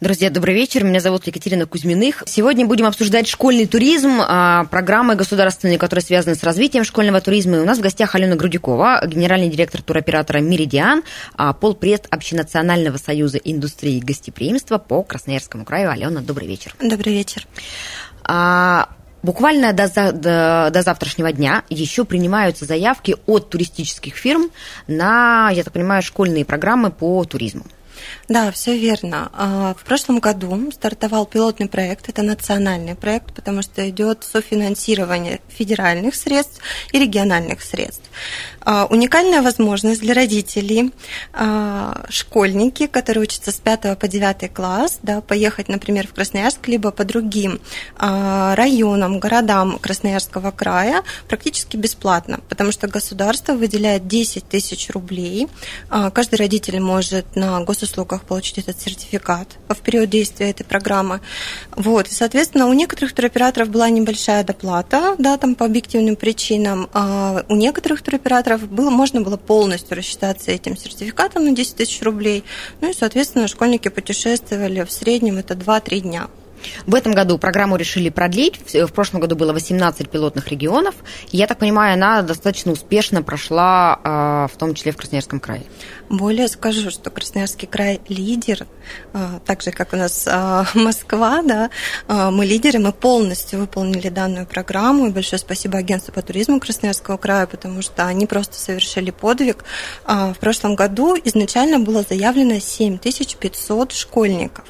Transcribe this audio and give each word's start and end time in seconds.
Друзья, 0.00 0.30
добрый 0.30 0.54
вечер. 0.54 0.82
Меня 0.82 0.98
зовут 0.98 1.26
Екатерина 1.26 1.66
Кузьминых. 1.66 2.22
Сегодня 2.24 2.64
будем 2.64 2.86
обсуждать 2.86 3.28
школьный 3.28 3.66
туризм, 3.66 4.22
а, 4.26 4.64
программы 4.64 5.14
государственные, 5.14 5.76
которые 5.76 6.02
связаны 6.02 6.36
с 6.36 6.42
развитием 6.42 6.84
школьного 6.84 7.20
туризма. 7.20 7.58
И 7.58 7.60
у 7.60 7.66
нас 7.66 7.76
в 7.76 7.82
гостях 7.82 8.14
Алена 8.14 8.34
Грудюкова, 8.34 9.02
генеральный 9.06 9.50
директор 9.50 9.82
туроператора 9.82 10.38
«Меридиан», 10.38 11.02
а, 11.36 11.52
полпред 11.52 12.06
Общенационального 12.08 12.96
союза 12.96 13.36
индустрии 13.44 14.00
гостеприимства 14.00 14.78
по 14.78 15.02
Красноярскому 15.02 15.66
краю. 15.66 15.90
Алена, 15.90 16.22
добрый 16.22 16.48
вечер. 16.48 16.74
Добрый 16.80 17.12
вечер. 17.12 17.46
А, 18.24 18.88
Буквально 19.22 19.74
до, 19.74 19.86
до, 20.12 20.70
до 20.72 20.80
завтрашнего 20.80 21.30
дня 21.30 21.62
еще 21.68 22.06
принимаются 22.06 22.64
заявки 22.64 23.16
от 23.26 23.50
туристических 23.50 24.14
фирм 24.14 24.50
на, 24.86 25.50
я 25.50 25.62
так 25.62 25.74
понимаю, 25.74 26.02
школьные 26.02 26.46
программы 26.46 26.90
по 26.90 27.22
туризму. 27.24 27.66
Да, 28.28 28.50
все 28.52 28.76
верно. 28.76 29.30
А, 29.32 29.74
в 29.74 29.84
прошлом 29.84 30.20
году 30.20 30.70
стартовал 30.72 31.26
пилотный 31.26 31.68
проект. 31.68 32.08
Это 32.08 32.22
национальный 32.22 32.94
проект, 32.94 33.34
потому 33.34 33.62
что 33.62 33.88
идет 33.88 34.24
софинансирование 34.24 35.40
федеральных 35.48 36.14
средств 36.14 36.60
и 36.92 36.98
региональных 36.98 37.62
средств. 37.62 38.08
А, 38.62 38.86
уникальная 38.86 39.42
возможность 39.42 40.00
для 40.00 40.14
родителей, 40.14 40.92
а, 41.32 42.04
школьники, 42.08 42.86
которые 42.86 43.22
учатся 43.22 43.52
с 43.52 43.56
5 43.56 43.96
по 43.96 44.08
9 44.08 44.52
класс, 44.52 44.98
да, 45.02 45.20
поехать, 45.20 45.68
например, 45.68 46.06
в 46.06 46.14
Красноярск, 46.14 46.68
либо 46.68 46.90
по 46.90 47.04
другим 47.04 47.60
районам, 47.98 49.18
городам 49.18 49.78
Красноярского 49.78 50.50
края 50.50 51.02
практически 51.28 51.76
бесплатно, 51.76 52.40
потому 52.48 52.72
что 52.72 52.88
государство 52.88 53.54
выделяет 53.54 54.06
10 54.06 54.48
тысяч 54.48 54.90
рублей. 54.90 55.48
Каждый 55.88 56.36
родитель 56.36 56.80
может 56.80 57.36
на 57.36 57.60
госуслугах 57.60 58.10
услугах 58.10 58.22
получить 58.24 58.58
этот 58.58 58.80
сертификат 58.80 59.48
в 59.68 59.76
период 59.76 60.10
действия 60.10 60.50
этой 60.50 60.64
программы. 60.64 61.20
Вот. 61.76 62.08
И, 62.08 62.14
соответственно, 62.14 62.66
у 62.66 62.72
некоторых 62.72 63.12
туроператоров 63.12 63.68
была 63.68 63.88
небольшая 63.90 64.42
доплата, 64.42 65.14
да, 65.18 65.36
там 65.36 65.54
по 65.54 65.66
объективным 65.66 66.16
причинам, 66.16 66.88
а 66.92 67.44
у 67.48 67.56
некоторых 67.56 68.02
туроператоров 68.02 68.49
было, 68.58 68.90
можно 68.90 69.20
было 69.20 69.36
полностью 69.36 69.96
рассчитаться 69.96 70.50
этим 70.50 70.76
сертификатом 70.76 71.44
на 71.44 71.52
10 71.52 71.76
тысяч 71.76 72.02
рублей. 72.02 72.44
Ну 72.80 72.90
и, 72.90 72.94
соответственно, 72.94 73.48
школьники 73.48 73.88
путешествовали 73.88 74.84
в 74.84 74.92
среднем 74.92 75.38
это 75.38 75.54
2-3 75.54 76.00
дня. 76.00 76.28
В 76.86 76.94
этом 76.94 77.12
году 77.12 77.38
программу 77.38 77.76
решили 77.76 78.10
продлить. 78.10 78.60
В 78.72 78.92
прошлом 78.92 79.20
году 79.20 79.36
было 79.36 79.52
18 79.52 80.08
пилотных 80.10 80.48
регионов. 80.48 80.94
я 81.32 81.46
так 81.46 81.58
понимаю, 81.58 81.94
она 81.94 82.22
достаточно 82.22 82.72
успешно 82.72 83.22
прошла, 83.22 83.98
а, 84.02 84.46
в 84.48 84.56
том 84.56 84.74
числе 84.74 84.92
в 84.92 84.96
Красноярском 84.96 85.40
крае. 85.40 85.62
Более 86.10 86.48
скажу, 86.48 86.90
что 86.90 87.08
Красноярский 87.10 87.68
край 87.68 88.00
лидер, 88.08 88.66
а, 89.12 89.38
так 89.46 89.62
же, 89.62 89.70
как 89.70 89.92
у 89.92 89.96
нас 89.96 90.24
а, 90.26 90.66
Москва, 90.74 91.40
да, 91.42 91.70
мы 92.08 92.44
лидеры, 92.44 92.80
мы 92.80 92.92
полностью 92.92 93.60
выполнили 93.60 94.08
данную 94.08 94.44
программу. 94.44 95.06
И 95.06 95.10
большое 95.10 95.38
спасибо 95.38 95.78
агентству 95.78 96.12
по 96.12 96.20
туризму 96.20 96.58
Красноярского 96.58 97.16
края, 97.16 97.46
потому 97.46 97.80
что 97.80 98.06
они 98.06 98.26
просто 98.26 98.56
совершили 98.56 99.12
подвиг. 99.12 99.64
В 100.04 100.34
прошлом 100.40 100.74
году 100.74 101.16
изначально 101.22 101.78
было 101.78 102.02
заявлено 102.02 102.58
7500 102.58 103.92
школьников. 103.92 104.64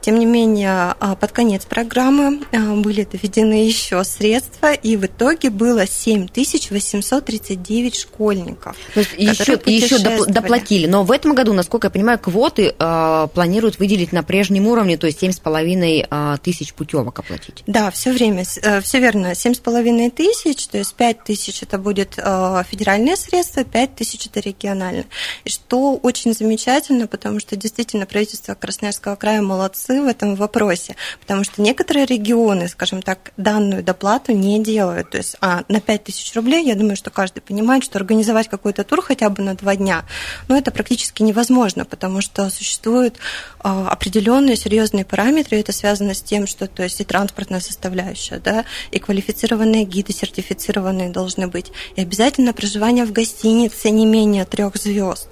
Тем 0.00 0.18
не 0.18 0.24
менее, 0.24 0.94
под 1.20 1.32
конец 1.32 1.66
программы 1.66 2.40
были 2.50 3.04
доведены 3.04 3.66
еще 3.66 4.02
средства, 4.04 4.72
и 4.72 4.96
в 4.96 5.04
итоге 5.04 5.50
было 5.50 5.86
7839 5.86 7.94
школьников. 7.94 8.74
То 8.94 9.00
есть 9.00 9.12
еще, 9.18 9.60
еще 9.66 9.98
доплатили. 9.98 10.77
Но 10.86 11.04
в 11.04 11.10
этом 11.10 11.34
году, 11.34 11.52
насколько 11.52 11.86
я 11.86 11.90
понимаю, 11.90 12.18
квоты 12.18 12.74
э, 12.78 13.28
планируют 13.32 13.78
выделить 13.78 14.12
на 14.12 14.22
прежнем 14.22 14.66
уровне, 14.66 14.96
то 14.96 15.06
есть 15.06 15.22
7,5 15.22 16.06
э, 16.10 16.38
тысяч 16.42 16.74
путевок 16.74 17.18
оплатить. 17.18 17.62
Да, 17.66 17.90
все 17.90 18.12
время, 18.12 18.44
э, 18.62 18.80
все 18.80 19.00
верно. 19.00 19.32
7,5 19.32 20.10
тысяч, 20.10 20.66
то 20.68 20.78
есть 20.78 20.94
5 20.94 21.24
тысяч 21.24 21.62
это 21.62 21.78
будет 21.78 22.14
э, 22.16 22.62
федеральные 22.68 23.16
средства, 23.16 23.64
5 23.64 23.94
тысяч 23.96 24.26
это 24.26 24.40
региональные. 24.40 25.06
И 25.44 25.50
что 25.50 25.96
очень 25.96 26.34
замечательно, 26.34 27.06
потому 27.06 27.40
что 27.40 27.56
действительно 27.56 28.06
правительство 28.06 28.54
Красноярского 28.54 29.16
края 29.16 29.42
молодцы 29.42 30.00
в 30.02 30.06
этом 30.06 30.34
вопросе, 30.34 30.96
потому 31.20 31.44
что 31.44 31.62
некоторые 31.62 32.06
регионы, 32.06 32.68
скажем 32.68 33.02
так, 33.02 33.32
данную 33.36 33.82
доплату 33.82 34.32
не 34.32 34.62
делают. 34.62 35.10
То 35.10 35.18
есть 35.18 35.36
а 35.40 35.64
на 35.68 35.80
5 35.80 36.04
тысяч 36.04 36.34
рублей, 36.34 36.64
я 36.64 36.74
думаю, 36.74 36.96
что 36.96 37.10
каждый 37.10 37.40
понимает, 37.40 37.84
что 37.84 37.98
организовать 37.98 38.48
какой-то 38.48 38.84
тур 38.84 39.02
хотя 39.02 39.30
бы 39.30 39.42
на 39.42 39.54
два 39.54 39.76
дня, 39.76 40.04
ну, 40.48 40.56
это 40.56 40.67
практически 40.70 41.22
невозможно, 41.22 41.84
потому 41.84 42.20
что 42.20 42.50
существуют 42.50 43.16
а, 43.60 43.88
определенные 43.88 44.56
серьезные 44.56 45.04
параметры, 45.04 45.58
это 45.58 45.72
связано 45.72 46.14
с 46.14 46.22
тем, 46.22 46.46
что 46.46 46.66
то 46.66 46.82
есть 46.82 47.00
и 47.00 47.04
транспортная 47.04 47.60
составляющая, 47.60 48.38
да, 48.38 48.64
и 48.90 48.98
квалифицированные 48.98 49.84
гиды 49.84 50.12
сертифицированные 50.12 51.10
должны 51.10 51.48
быть, 51.48 51.72
и 51.96 52.00
обязательно 52.00 52.52
проживание 52.52 53.04
в 53.04 53.12
гостинице 53.12 53.90
не 53.90 54.06
менее 54.06 54.44
трех 54.44 54.76
звезд, 54.76 55.28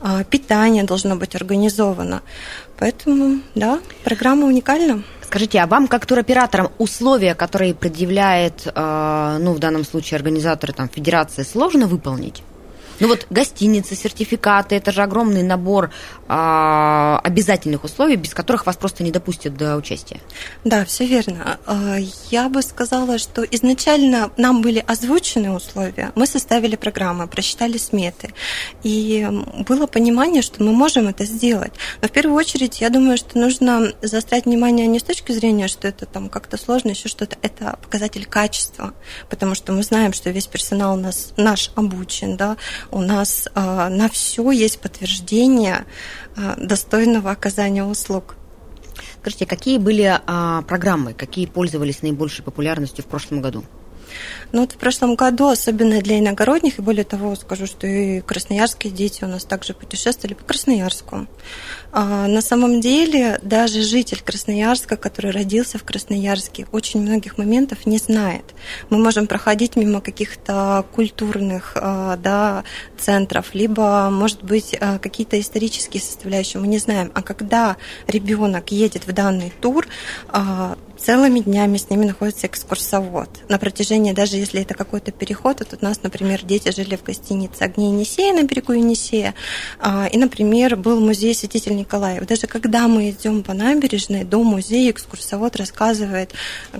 а, 0.00 0.24
питание 0.24 0.84
должно 0.84 1.16
быть 1.16 1.34
организовано. 1.34 2.22
Поэтому, 2.78 3.40
да, 3.54 3.80
программа 4.02 4.46
уникальна. 4.46 5.02
Скажите, 5.22 5.58
а 5.60 5.66
вам, 5.66 5.88
как 5.88 6.06
туроператорам, 6.06 6.70
условия, 6.78 7.34
которые 7.34 7.74
предъявляет, 7.74 8.66
э, 8.66 9.38
ну, 9.40 9.52
в 9.52 9.58
данном 9.58 9.84
случае 9.84 10.16
организаторы, 10.16 10.72
там, 10.72 10.88
федерации, 10.88 11.42
сложно 11.42 11.86
выполнить? 11.86 12.42
Ну 13.00 13.08
вот 13.08 13.26
гостиницы, 13.30 13.94
сертификаты, 13.94 14.76
это 14.76 14.92
же 14.92 15.02
огромный 15.02 15.42
набор 15.42 15.90
а, 16.28 17.20
обязательных 17.22 17.84
условий, 17.84 18.16
без 18.16 18.34
которых 18.34 18.66
вас 18.66 18.76
просто 18.76 19.02
не 19.02 19.10
допустят 19.10 19.56
до 19.56 19.76
участия. 19.76 20.20
Да, 20.64 20.84
все 20.84 21.06
верно. 21.06 21.58
А, 21.66 21.96
я 22.30 22.48
бы 22.48 22.62
сказала, 22.62 23.18
что 23.18 23.42
изначально 23.42 24.30
нам 24.36 24.62
были 24.62 24.82
озвучены 24.86 25.52
условия, 25.52 26.12
мы 26.14 26.26
составили 26.26 26.76
программы, 26.76 27.26
просчитали 27.26 27.78
сметы, 27.78 28.32
и 28.82 29.28
было 29.66 29.86
понимание, 29.86 30.42
что 30.42 30.62
мы 30.62 30.72
можем 30.72 31.08
это 31.08 31.24
сделать. 31.24 31.72
Но 32.00 32.08
в 32.08 32.10
первую 32.10 32.36
очередь, 32.36 32.80
я 32.80 32.90
думаю, 32.90 33.16
что 33.16 33.38
нужно 33.38 33.92
заострять 34.02 34.46
внимание 34.46 34.86
не 34.86 34.98
с 34.98 35.02
точки 35.02 35.32
зрения, 35.32 35.68
что 35.68 35.88
это 35.88 36.06
там 36.06 36.28
как-то 36.28 36.56
сложно, 36.56 36.90
еще 36.90 37.08
что-то, 37.08 37.36
это 37.42 37.78
показатель 37.82 38.24
качества, 38.24 38.94
потому 39.28 39.54
что 39.54 39.72
мы 39.72 39.82
знаем, 39.82 40.12
что 40.12 40.30
весь 40.30 40.46
персонал 40.46 40.94
у 40.94 41.00
нас 41.00 41.32
наш 41.36 41.70
обучен, 41.74 42.36
да, 42.36 42.56
у 42.90 43.00
нас 43.00 43.48
а, 43.54 43.88
на 43.88 44.08
все 44.08 44.50
есть 44.50 44.80
подтверждение 44.80 45.84
а, 46.36 46.56
достойного 46.56 47.30
оказания 47.30 47.84
услуг. 47.84 48.36
Скажите, 49.20 49.46
какие 49.46 49.78
были 49.78 50.20
а, 50.26 50.62
программы, 50.62 51.14
какие 51.14 51.46
пользовались 51.46 52.02
наибольшей 52.02 52.44
популярностью 52.44 53.04
в 53.04 53.06
прошлом 53.06 53.40
году? 53.40 53.64
Ну 54.52 54.60
вот 54.60 54.72
в 54.72 54.76
прошлом 54.76 55.14
году, 55.14 55.48
особенно 55.48 56.00
для 56.00 56.18
иногородних, 56.18 56.78
и 56.78 56.82
более 56.82 57.04
того, 57.04 57.34
скажу, 57.36 57.66
что 57.66 57.86
и 57.86 58.20
красноярские 58.20 58.92
дети 58.92 59.24
у 59.24 59.26
нас 59.26 59.44
также 59.44 59.74
путешествовали 59.74 60.34
по 60.34 60.44
Красноярску. 60.44 61.26
А, 61.92 62.26
на 62.26 62.40
самом 62.40 62.80
деле, 62.80 63.38
даже 63.42 63.82
житель 63.82 64.20
Красноярска, 64.24 64.96
который 64.96 65.30
родился 65.30 65.78
в 65.78 65.84
Красноярске, 65.84 66.66
очень 66.72 67.00
многих 67.00 67.38
моментов 67.38 67.86
не 67.86 67.98
знает. 67.98 68.44
Мы 68.90 68.98
можем 68.98 69.26
проходить 69.26 69.76
мимо 69.76 70.00
каких-то 70.00 70.84
культурных 70.92 71.72
а, 71.76 72.16
да, 72.16 72.64
центров, 72.98 73.54
либо, 73.54 74.08
может 74.10 74.42
быть, 74.42 74.76
а, 74.80 74.98
какие-то 74.98 75.40
исторические 75.40 76.02
составляющие, 76.02 76.60
мы 76.60 76.66
не 76.66 76.78
знаем. 76.78 77.12
А 77.14 77.22
когда 77.22 77.76
ребенок 78.06 78.72
едет 78.72 79.06
в 79.06 79.12
данный 79.12 79.52
тур, 79.60 79.86
целыми 81.04 81.40
днями 81.40 81.76
с 81.76 81.90
ними 81.90 82.06
находится 82.06 82.46
экскурсовод. 82.46 83.28
На 83.48 83.58
протяжении, 83.58 84.12
даже 84.12 84.36
если 84.36 84.62
это 84.62 84.74
какой-то 84.74 85.12
переход, 85.12 85.60
вот 85.60 85.78
у 85.80 85.84
нас, 85.84 86.02
например, 86.02 86.44
дети 86.44 86.70
жили 86.74 86.96
в 86.96 87.02
гостинице 87.02 87.62
«Огни 87.62 87.90
Енисея» 87.90 88.32
на 88.32 88.44
берегу 88.44 88.72
Енисея, 88.72 89.34
и, 90.12 90.16
например, 90.16 90.76
был 90.76 91.00
музей 91.00 91.34
святитель 91.34 91.76
Николаев. 91.76 92.26
Даже 92.26 92.46
когда 92.46 92.88
мы 92.88 93.10
идем 93.10 93.42
по 93.42 93.52
набережной, 93.52 94.24
до 94.24 94.42
музея, 94.42 94.90
экскурсовод 94.90 95.56
рассказывает 95.56 96.32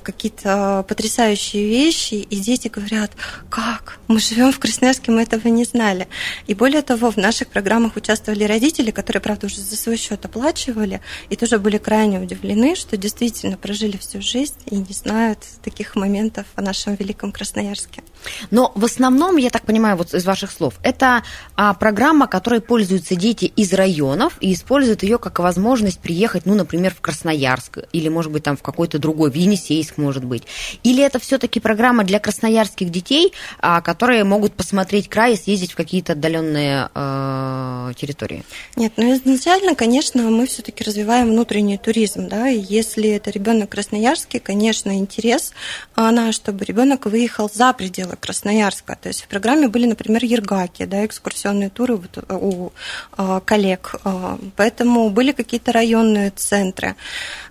какие-то 0.02 0.84
потрясающие 0.88 1.66
вещи, 1.66 2.14
и 2.14 2.36
дети 2.36 2.68
говорят, 2.68 3.10
как? 3.50 3.98
Мы 4.08 4.20
живем 4.20 4.52
в 4.52 4.58
Красноярске, 4.58 5.12
мы 5.12 5.22
этого 5.22 5.48
не 5.48 5.64
знали. 5.64 6.08
И 6.46 6.54
более 6.54 6.82
того, 6.82 7.10
в 7.10 7.16
наших 7.18 7.48
программах 7.48 7.96
участвовали 7.96 8.44
родители, 8.44 8.90
которые, 8.90 9.20
правда, 9.20 9.46
уже 9.46 9.60
за 9.60 9.76
свой 9.76 9.98
счет 9.98 10.24
оплачивали, 10.24 11.00
и 11.28 11.36
тоже 11.36 11.58
были 11.58 11.76
крайне 11.76 12.20
удивлены, 12.20 12.74
что 12.74 12.96
действительно 12.96 13.56
прожили 13.56 13.98
всю 13.98 14.13
всю 14.14 14.22
жизнь 14.22 14.54
и 14.66 14.76
не 14.76 14.92
знают 14.92 15.40
таких 15.62 15.96
моментов 15.96 16.46
о 16.54 16.62
нашем 16.62 16.94
великом 16.94 17.32
Красноярске. 17.32 18.02
Но 18.50 18.72
в 18.74 18.84
основном, 18.84 19.36
я 19.36 19.50
так 19.50 19.62
понимаю, 19.62 19.96
вот 19.96 20.14
из 20.14 20.24
ваших 20.24 20.50
слов, 20.50 20.74
это 20.82 21.22
а, 21.56 21.74
программа, 21.74 22.26
которой 22.26 22.60
пользуются 22.60 23.16
дети 23.16 23.44
из 23.44 23.72
районов 23.72 24.36
и 24.40 24.52
используют 24.52 25.02
ее 25.02 25.18
как 25.18 25.38
возможность 25.38 26.00
приехать, 26.00 26.46
ну, 26.46 26.54
например, 26.54 26.94
в 26.94 27.00
Красноярск 27.00 27.78
или, 27.92 28.08
может 28.08 28.32
быть, 28.32 28.42
там 28.42 28.56
в 28.56 28.62
какой-то 28.62 28.98
другой, 28.98 29.30
в 29.30 29.34
Енисейск, 29.34 29.96
может 29.98 30.24
быть. 30.24 30.44
Или 30.82 31.02
это 31.02 31.18
все-таки 31.18 31.60
программа 31.60 32.04
для 32.04 32.18
красноярских 32.18 32.90
детей, 32.90 33.32
а, 33.60 33.80
которые 33.80 34.24
могут 34.24 34.54
посмотреть 34.54 35.08
край 35.08 35.34
и 35.34 35.36
съездить 35.36 35.72
в 35.72 35.76
какие-то 35.76 36.12
отдаленные 36.12 36.88
а, 36.94 37.92
территории? 37.94 38.44
Нет, 38.76 38.92
ну 38.96 39.14
изначально, 39.16 39.74
конечно, 39.74 40.22
мы 40.22 40.46
все-таки 40.46 40.84
развиваем 40.84 41.28
внутренний 41.28 41.78
туризм, 41.78 42.28
да, 42.28 42.48
и 42.48 42.58
если 42.58 43.10
это 43.10 43.30
ребенок 43.30 43.70
красноярский, 43.70 44.40
конечно, 44.40 44.96
интерес 44.96 45.52
наш, 45.96 46.34
чтобы 46.34 46.64
ребенок 46.64 47.06
выехал 47.06 47.50
за 47.52 47.72
пределы 47.72 48.13
Красноярска. 48.16 48.96
То 49.00 49.08
есть 49.08 49.22
в 49.22 49.28
программе 49.28 49.68
были, 49.68 49.86
например, 49.86 50.24
Ергаки, 50.24 50.84
да, 50.84 51.04
экскурсионные 51.04 51.70
туры 51.70 51.96
вот 51.96 52.16
э, 52.16 52.22
у 52.34 52.72
а, 53.12 53.40
коллег. 53.40 53.94
А, 54.04 54.38
поэтому 54.56 55.10
были 55.10 55.32
какие-то 55.32 55.72
районные 55.72 56.30
центры. 56.30 56.96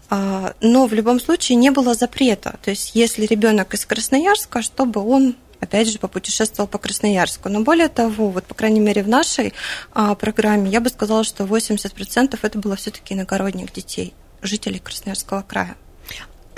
А, 0.10 0.54
но 0.62 0.88
в 0.88 0.94
любом 0.94 1.20
случае 1.20 1.58
не 1.58 1.72
было 1.72 1.94
запрета. 1.94 2.58
То 2.62 2.70
есть 2.70 2.96
если 2.96 3.26
ребенок 3.26 3.74
из 3.74 3.86
Красноярска, 3.86 4.62
чтобы 4.62 5.02
он 5.02 5.36
опять 5.64 5.90
же, 5.90 5.98
попутешествовал 5.98 6.68
по 6.68 6.78
Красноярску. 6.78 7.48
Но 7.48 7.62
более 7.62 7.88
того, 7.88 8.30
вот, 8.30 8.44
по 8.44 8.54
крайней 8.54 8.82
мере, 8.82 9.02
в 9.02 9.08
нашей 9.08 9.54
а, 9.94 10.14
программе, 10.14 10.70
я 10.70 10.82
бы 10.82 10.90
сказала, 10.90 11.24
что 11.24 11.46
80% 11.46 12.38
это 12.42 12.60
было 12.60 12.76
все-таки 12.76 13.14
иногородних 13.14 13.72
детей, 13.72 14.14
жителей 14.42 14.80
Красноярского 14.80 15.42
края. 15.42 15.78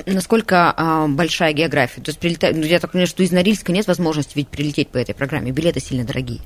Насколько 0.05 0.73
а, 0.75 1.07
большая 1.07 1.53
география? 1.53 2.01
То 2.01 2.09
есть 2.09 2.19
прилетать, 2.19 2.55
ну, 2.55 2.63
я 2.63 2.79
так 2.79 2.91
понимаю, 2.91 3.07
что 3.07 3.23
из 3.23 3.31
Норильска 3.31 3.71
нет 3.71 3.87
возможности 3.87 4.33
ведь 4.35 4.47
прилететь 4.47 4.89
по 4.89 4.97
этой 4.97 5.15
программе, 5.15 5.51
билеты 5.51 5.79
сильно 5.79 6.05
дорогие. 6.05 6.41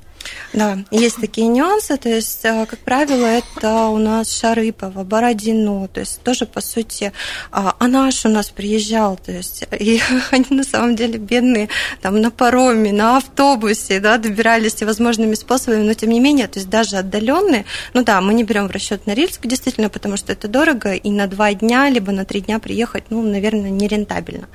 Да, 0.52 0.78
есть 0.90 1.16
такие 1.20 1.46
нюансы, 1.46 1.96
то 1.96 2.08
есть, 2.08 2.44
а, 2.44 2.66
как 2.66 2.80
правило, 2.80 3.24
это 3.24 3.86
у 3.86 3.98
нас 3.98 4.36
Шарыпово, 4.36 5.04
Бородино, 5.04 5.86
то 5.88 6.00
есть 6.00 6.22
тоже, 6.22 6.44
по 6.44 6.60
сути, 6.60 7.12
а, 7.52 7.76
а 7.78 7.86
наш 7.86 8.24
у 8.24 8.28
нас 8.28 8.50
приезжал, 8.50 9.16
то 9.16 9.30
есть, 9.30 9.64
и 9.78 10.00
они 10.32 10.46
на 10.50 10.64
самом 10.64 10.96
деле 10.96 11.18
бедные, 11.18 11.68
там, 12.00 12.20
на 12.20 12.32
пароме, 12.32 12.92
на 12.92 13.18
автобусе, 13.18 14.00
да, 14.00 14.18
добирались 14.18 14.74
всевозможными 14.74 15.34
способами, 15.34 15.82
но 15.82 15.94
тем 15.94 16.10
не 16.10 16.20
менее, 16.20 16.48
то 16.48 16.58
есть 16.58 16.68
даже 16.68 16.96
отдаленные, 16.96 17.64
ну 17.94 18.02
да, 18.02 18.20
мы 18.20 18.34
не 18.34 18.42
берем 18.42 18.66
в 18.66 18.72
расчет 18.72 19.06
Норильск, 19.06 19.46
действительно, 19.46 19.88
потому 19.88 20.16
что 20.16 20.32
это 20.32 20.48
дорого, 20.48 20.94
и 20.94 21.10
на 21.10 21.28
два 21.28 21.54
дня, 21.54 21.88
либо 21.88 22.10
на 22.10 22.24
три 22.24 22.40
дня 22.40 22.58
приехать, 22.58 23.04
ну, 23.10 23.22
наверное, 23.22 23.70
нерентабельно 23.70 24.48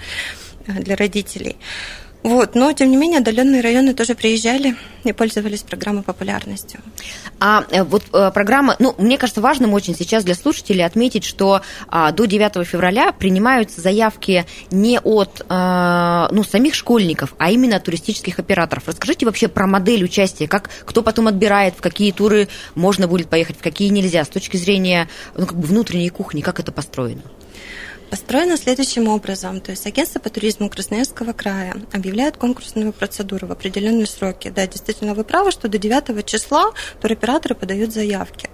э, 0.67 0.73
для 0.73 0.97
родителей. 0.97 1.55
Вот, 2.25 2.55
но 2.55 2.73
тем 2.73 2.89
не 2.89 2.97
менее 2.97 3.19
отдаленные 3.19 3.61
районы 3.61 3.93
тоже 3.93 4.15
приезжали 4.15 4.75
и 5.03 5.13
пользовались 5.13 5.61
программой 5.61 6.01
популярностью. 6.01 6.79
А 7.39 7.63
э, 7.69 7.83
вот 7.83 8.01
э, 8.13 8.31
программа, 8.33 8.75
ну, 8.79 8.95
мне 8.97 9.19
кажется, 9.19 9.41
важным 9.41 9.73
очень 9.73 9.95
сейчас 9.95 10.23
для 10.23 10.33
слушателей 10.33 10.83
отметить, 10.83 11.23
что 11.23 11.61
а, 11.87 12.11
до 12.11 12.25
9 12.25 12.67
февраля 12.67 13.11
принимаются 13.11 13.79
заявки 13.79 14.47
не 14.71 14.99
от 14.99 15.45
а, 15.49 16.27
ну, 16.31 16.43
самих 16.43 16.73
школьников, 16.73 17.35
а 17.37 17.51
именно 17.51 17.75
от 17.75 17.83
туристических 17.83 18.39
операторов. 18.39 18.87
Расскажите 18.87 19.27
вообще 19.27 19.47
про 19.47 19.67
модель 19.67 20.03
участия, 20.03 20.47
как 20.47 20.71
кто 20.83 21.03
потом 21.03 21.27
отбирает, 21.27 21.75
в 21.77 21.81
какие 21.81 22.11
туры 22.11 22.47
можно 22.73 23.07
будет 23.07 23.29
поехать, 23.29 23.59
в 23.59 23.61
какие 23.61 23.89
нельзя, 23.89 24.25
с 24.25 24.29
точки 24.29 24.57
зрения 24.57 25.09
ну, 25.37 25.45
как 25.45 25.59
бы 25.59 25.67
внутренней 25.67 26.09
кухни, 26.09 26.41
как 26.41 26.59
это 26.59 26.71
построено? 26.71 27.21
Построено 28.09 28.55
следующим 28.57 29.07
образом. 29.07 29.59
То 29.61 29.71
есть 29.71 29.85
агентство 29.87 30.19
по 30.19 30.29
туризму 30.29 30.69
Красноярского 30.69 31.33
края 31.33 31.75
объявляет 31.91 32.37
конкурсную 32.37 32.93
процедуру 32.93 33.47
в 33.47 33.51
определенные 33.51 34.05
сроки. 34.05 34.49
Да, 34.49 34.67
действительно, 34.67 35.13
вы 35.13 35.23
правы, 35.23 35.51
что 35.51 35.67
до 35.67 35.77
9 35.77 36.25
числа 36.25 36.71
туроператоры 37.01 37.55
подают 37.55 37.93
заявки. 37.93 38.49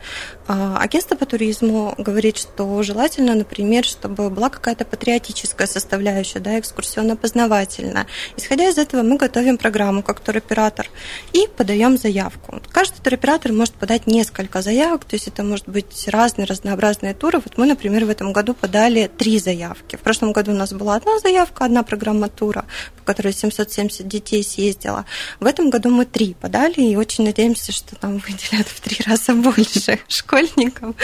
А, 0.48 0.78
агентство 0.78 1.16
по 1.16 1.26
туризму 1.26 1.94
говорит, 1.98 2.38
что 2.38 2.82
желательно, 2.84 3.36
например, 3.36 3.84
чтобы 3.84 4.30
была 4.30 4.50
какая-то 4.50 4.86
патриотическая 4.86 5.68
составляющая, 5.68 6.40
да, 6.40 6.58
экскурсионно-познавательная. 6.60 8.08
Исходя 8.38 8.70
из 8.70 8.78
этого, 8.78 9.04
мы 9.04 9.18
готовим 9.18 9.58
программу 9.58 10.02
как 10.02 10.22
туроператор 10.22 10.90
и 11.34 11.48
подаем 11.58 11.98
заявку. 11.98 12.62
Каждый 12.72 13.02
туроператор 13.02 13.52
может 13.52 13.74
подать 13.74 14.08
несколько 14.08 14.62
заявок, 14.62 15.06
то 15.06 15.16
есть 15.16 15.28
это 15.28 15.44
может 15.44 15.68
быть 15.68 16.08
разные 16.08 16.46
разнообразные 16.46 17.14
туры. 17.14 17.40
Вот 17.40 17.58
мы, 17.58 17.66
например, 17.66 18.06
в 18.06 18.10
этом 18.10 18.32
году 18.32 18.54
подали 18.54 19.10
три 19.18 19.41
заявки. 19.42 19.96
В 19.96 20.00
прошлом 20.00 20.32
году 20.32 20.52
у 20.52 20.56
нас 20.56 20.72
была 20.72 20.96
одна 20.96 21.20
заявка, 21.20 21.66
одна 21.66 21.84
программа 21.84 22.30
тура, 22.30 22.66
по 22.98 23.04
которой 23.04 23.34
770 23.34 24.08
детей 24.08 24.44
съездила. 24.44 25.06
В 25.40 25.46
этом 25.46 25.70
году 25.70 25.90
мы 25.90 26.06
три 26.06 26.34
подали, 26.34 26.82
и 26.82 26.96
очень 26.96 27.26
надеемся, 27.26 27.72
что 27.72 27.96
там 27.96 28.20
выделят 28.20 28.68
в 28.68 28.80
три 28.80 28.98
раза 29.06 29.34
больше 29.34 30.00
школьников. 30.08 30.96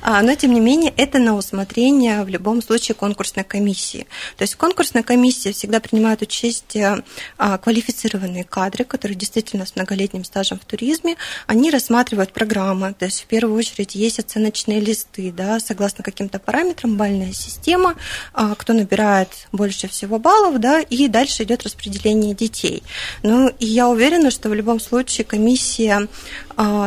А, 0.00 0.22
но, 0.22 0.34
тем 0.34 0.52
не 0.52 0.60
менее, 0.60 0.92
это 0.96 1.18
на 1.18 1.36
усмотрение 1.36 2.24
в 2.24 2.28
любом 2.28 2.62
случае 2.62 2.94
конкурсной 2.94 3.44
комиссии. 3.44 4.06
То 4.36 4.42
есть 4.42 4.54
в 4.54 4.56
конкурсной 4.56 5.02
комиссии 5.02 5.52
всегда 5.52 5.80
принимают 5.80 6.22
участие 6.22 7.04
а, 7.38 7.58
квалифицированные 7.58 8.44
кадры, 8.44 8.84
которые 8.84 9.16
действительно 9.16 9.66
с 9.66 9.76
многолетним 9.76 10.24
стажем 10.24 10.58
в 10.58 10.64
туризме. 10.64 11.16
Они 11.46 11.70
рассматривают 11.70 12.32
программы, 12.32 12.94
то 12.98 13.04
есть 13.04 13.22
в 13.22 13.26
первую 13.26 13.56
очередь 13.56 13.94
есть 13.94 14.18
оценочные 14.18 14.80
листы, 14.80 15.30
да, 15.30 15.60
согласно 15.60 16.02
каким-то 16.02 16.38
параметрам, 16.38 16.96
бальная 16.96 17.32
система, 17.32 17.81
система, 17.82 17.94
а, 18.32 18.54
кто 18.54 18.72
набирает 18.72 19.28
больше 19.52 19.88
всего 19.88 20.18
баллов, 20.18 20.58
да, 20.60 20.80
и 20.80 21.08
дальше 21.08 21.42
идет 21.42 21.64
распределение 21.64 22.34
детей. 22.34 22.82
Ну, 23.22 23.48
и 23.58 23.66
я 23.66 23.88
уверена, 23.88 24.30
что 24.30 24.48
в 24.48 24.54
любом 24.54 24.80
случае 24.80 25.24
комиссия 25.24 26.08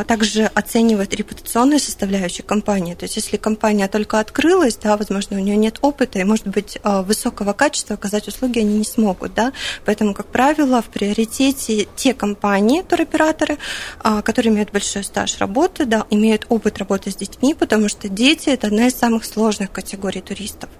также 0.06 0.44
оценивает 0.44 1.14
репутационные 1.14 1.78
составляющие 1.78 2.44
компании. 2.44 2.94
То 2.94 3.04
есть, 3.04 3.16
если 3.16 3.36
компания 3.36 3.88
только 3.88 4.20
открылась, 4.20 4.76
да, 4.76 4.96
возможно, 4.96 5.36
у 5.36 5.40
нее 5.40 5.56
нет 5.56 5.78
опыта, 5.80 6.18
и, 6.18 6.24
может 6.24 6.46
быть, 6.46 6.78
а, 6.82 7.02
высокого 7.02 7.52
качества 7.52 7.94
оказать 7.94 8.28
услуги 8.28 8.60
они 8.60 8.78
не 8.78 8.84
смогут, 8.84 9.34
да. 9.34 9.52
Поэтому, 9.84 10.14
как 10.14 10.26
правило, 10.26 10.82
в 10.82 10.86
приоритете 10.86 11.86
те 11.96 12.14
компании, 12.14 12.82
туроператоры, 12.82 13.58
которые 14.02 14.52
имеют 14.52 14.72
большой 14.72 15.04
стаж 15.04 15.38
работы, 15.38 15.86
да, 15.86 16.06
имеют 16.10 16.46
опыт 16.48 16.78
работы 16.78 17.10
с 17.10 17.16
детьми, 17.16 17.54
потому 17.54 17.88
что 17.88 18.08
дети– 18.08 18.48
это 18.50 18.68
одна 18.68 18.86
из 18.88 18.94
самых 18.94 19.24
сложных 19.24 19.70
категорий 19.72 20.20
туристов. 20.20 20.70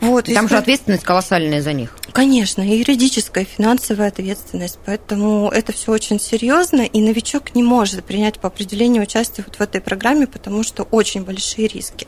Вот, 0.00 0.26
Там 0.26 0.48
же 0.48 0.56
ответственность 0.56 1.04
колоссальная 1.04 1.60
за 1.60 1.72
них. 1.72 1.96
Конечно, 2.12 2.62
и 2.62 2.78
юридическая, 2.78 3.44
и 3.44 3.46
финансовая 3.46 4.08
ответственность. 4.08 4.78
Поэтому 4.84 5.50
это 5.50 5.72
все 5.72 5.92
очень 5.92 6.18
серьезно, 6.18 6.82
и 6.82 7.00
новичок 7.00 7.54
не 7.54 7.62
может 7.62 8.04
принять 8.04 8.38
по 8.38 8.48
определению 8.48 9.02
участие 9.02 9.44
вот 9.46 9.56
в 9.56 9.60
этой 9.60 9.80
программе, 9.80 10.26
потому 10.26 10.62
что 10.62 10.84
очень 10.84 11.22
большие 11.24 11.68
риски. 11.68 12.06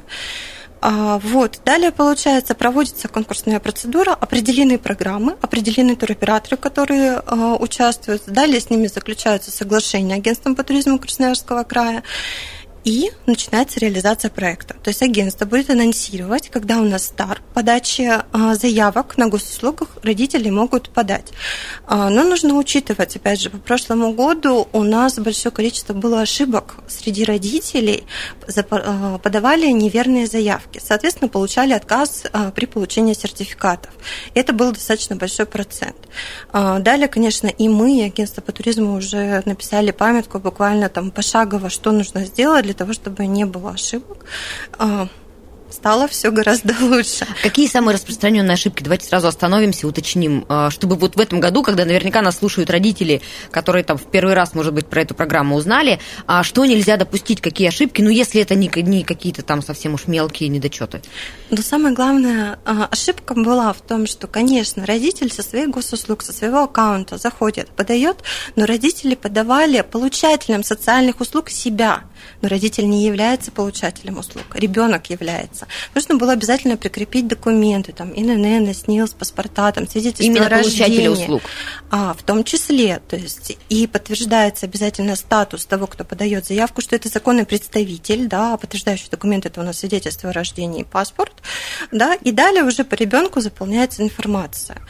А, 0.84 1.20
вот. 1.22 1.61
Далее, 1.64 1.92
получается, 1.92 2.56
проводится 2.56 3.06
конкурсная 3.06 3.61
процедура, 3.61 4.11
определены 4.12 4.78
программы, 4.78 5.37
определены 5.40 5.94
туроператоры, 5.94 6.56
которые 6.56 7.22
а, 7.25 7.54
участвуют. 7.54 8.25
Далее 8.26 8.61
с 8.61 8.68
ними 8.68 8.88
заключаются 8.88 9.52
соглашения 9.52 10.16
агентством 10.16 10.56
по 10.56 10.64
туризму 10.64 10.99
Красноярского 10.99 11.62
края 11.62 12.02
и 12.84 13.10
начинается 13.26 13.80
реализация 13.80 14.30
проекта. 14.30 14.74
То 14.82 14.88
есть 14.88 15.02
агентство 15.02 15.44
будет 15.44 15.70
анонсировать, 15.70 16.48
когда 16.48 16.78
у 16.78 16.84
нас 16.84 17.04
старт 17.04 17.42
подачи 17.54 18.08
а, 18.32 18.54
заявок 18.54 19.16
на 19.16 19.28
госуслугах 19.28 19.88
родители 20.02 20.50
могут 20.50 20.90
подать. 20.90 21.32
А, 21.86 22.10
но 22.10 22.24
нужно 22.24 22.54
учитывать, 22.54 23.16
опять 23.16 23.40
же, 23.40 23.50
по 23.50 23.58
прошлому 23.58 24.12
году 24.12 24.68
у 24.72 24.82
нас 24.82 25.18
большое 25.18 25.54
количество 25.54 25.92
было 25.92 26.20
ошибок 26.22 26.76
среди 26.88 27.24
родителей, 27.24 28.04
а, 28.70 29.18
подавали 29.18 29.66
неверные 29.66 30.26
заявки, 30.26 30.80
соответственно, 30.84 31.28
получали 31.28 31.72
отказ 31.72 32.24
при 32.54 32.66
получении 32.66 33.14
сертификатов. 33.14 33.92
Это 34.34 34.52
был 34.52 34.72
достаточно 34.72 35.16
большой 35.16 35.46
процент. 35.46 35.96
Далее, 36.52 37.08
конечно, 37.08 37.46
и 37.46 37.68
мы, 37.68 37.98
и 37.98 38.02
агентство 38.02 38.40
по 38.40 38.52
туризму 38.52 38.94
уже 38.94 39.42
написали 39.44 39.90
памятку 39.90 40.38
буквально 40.38 40.88
там 40.88 41.10
пошагово, 41.10 41.70
что 41.70 41.92
нужно 41.92 42.24
сделать 42.24 42.64
для 42.64 42.71
того, 42.74 42.92
чтобы 42.92 43.26
не 43.26 43.44
было 43.44 43.70
ошибок. 43.70 44.24
А, 44.78 45.08
стало 45.72 46.08
все 46.08 46.30
гораздо 46.30 46.74
лучше. 46.80 47.26
Какие 47.42 47.66
самые 47.66 47.94
распространенные 47.94 48.54
ошибки? 48.54 48.82
Давайте 48.82 49.06
сразу 49.06 49.28
остановимся, 49.28 49.86
уточним, 49.88 50.44
а, 50.48 50.70
чтобы 50.70 50.96
вот 50.96 51.16
в 51.16 51.20
этом 51.20 51.40
году, 51.40 51.62
когда 51.62 51.84
наверняка 51.84 52.22
нас 52.22 52.38
слушают 52.38 52.70
родители, 52.70 53.22
которые 53.50 53.84
там 53.84 53.96
в 53.96 54.10
первый 54.10 54.34
раз, 54.34 54.54
может 54.54 54.74
быть, 54.74 54.86
про 54.86 55.02
эту 55.02 55.14
программу 55.14 55.56
узнали, 55.56 55.98
а 56.26 56.42
что 56.42 56.64
нельзя 56.64 56.96
допустить, 56.96 57.40
какие 57.40 57.68
ошибки, 57.68 58.02
ну, 58.02 58.10
если 58.10 58.40
это 58.40 58.54
не, 58.54 58.70
не 58.82 59.04
какие-то 59.04 59.42
там 59.42 59.62
совсем 59.62 59.94
уж 59.94 60.06
мелкие 60.06 60.48
недочеты. 60.48 61.02
Но 61.50 61.62
самая 61.62 61.94
главная 61.94 62.58
а, 62.64 62.86
ошибка 62.90 63.34
была 63.34 63.72
в 63.72 63.80
том, 63.80 64.06
что, 64.06 64.26
конечно, 64.26 64.86
родитель 64.86 65.32
со 65.32 65.42
своих 65.42 65.70
госуслуг, 65.70 66.22
со 66.22 66.32
своего 66.32 66.64
аккаунта 66.64 67.18
заходит, 67.18 67.68
подает, 67.70 68.18
но 68.56 68.66
родители 68.66 69.14
подавали 69.14 69.80
получателям 69.82 70.64
социальных 70.64 71.20
услуг 71.20 71.50
себя 71.50 72.02
но 72.40 72.48
родитель 72.48 72.88
не 72.88 73.04
является 73.04 73.50
получателем 73.50 74.18
услуг, 74.18 74.44
ребенок 74.54 75.10
является. 75.10 75.62
Заниматься. 75.62 75.66
Нужно 75.95 76.16
было 76.16 76.33
обязательно 76.33 76.76
прикрепить 76.76 77.26
документы, 77.26 77.92
там, 77.92 78.12
ИНН, 78.14 78.73
СНИЛС, 78.73 79.14
паспорта, 79.14 79.73
там, 79.73 79.88
свидетельство 79.88 80.25
Именно 80.25 80.47
о 80.47 80.49
рождении. 80.49 81.09
услуг. 81.09 81.42
А, 81.90 82.14
в 82.14 82.23
том 82.23 82.45
числе, 82.45 83.00
то 83.09 83.16
есть, 83.16 83.57
и 83.69 83.87
подтверждается 83.87 84.66
обязательно 84.66 85.16
статус 85.16 85.64
того, 85.66 85.87
кто 85.87 86.04
подает 86.04 86.47
заявку, 86.47 86.81
что 86.81 86.97
это 86.97 87.09
законный 87.09 87.45
представитель, 87.45 88.26
да, 88.26 88.57
подтверждающий 88.57 89.09
документ, 89.11 89.47
это 89.47 89.61
у 89.61 89.64
нас 89.64 89.78
свидетельство 89.78 90.31
о 90.31 90.33
рождении 90.33 90.83
и 90.83 90.85
паспорт, 90.85 91.33
да, 91.90 92.14
и 92.14 92.33
далее 92.33 92.64
уже 92.64 92.85
по 92.85 92.95
ребенку 92.95 93.40
заполняется 93.40 94.02
информация. 94.02 94.81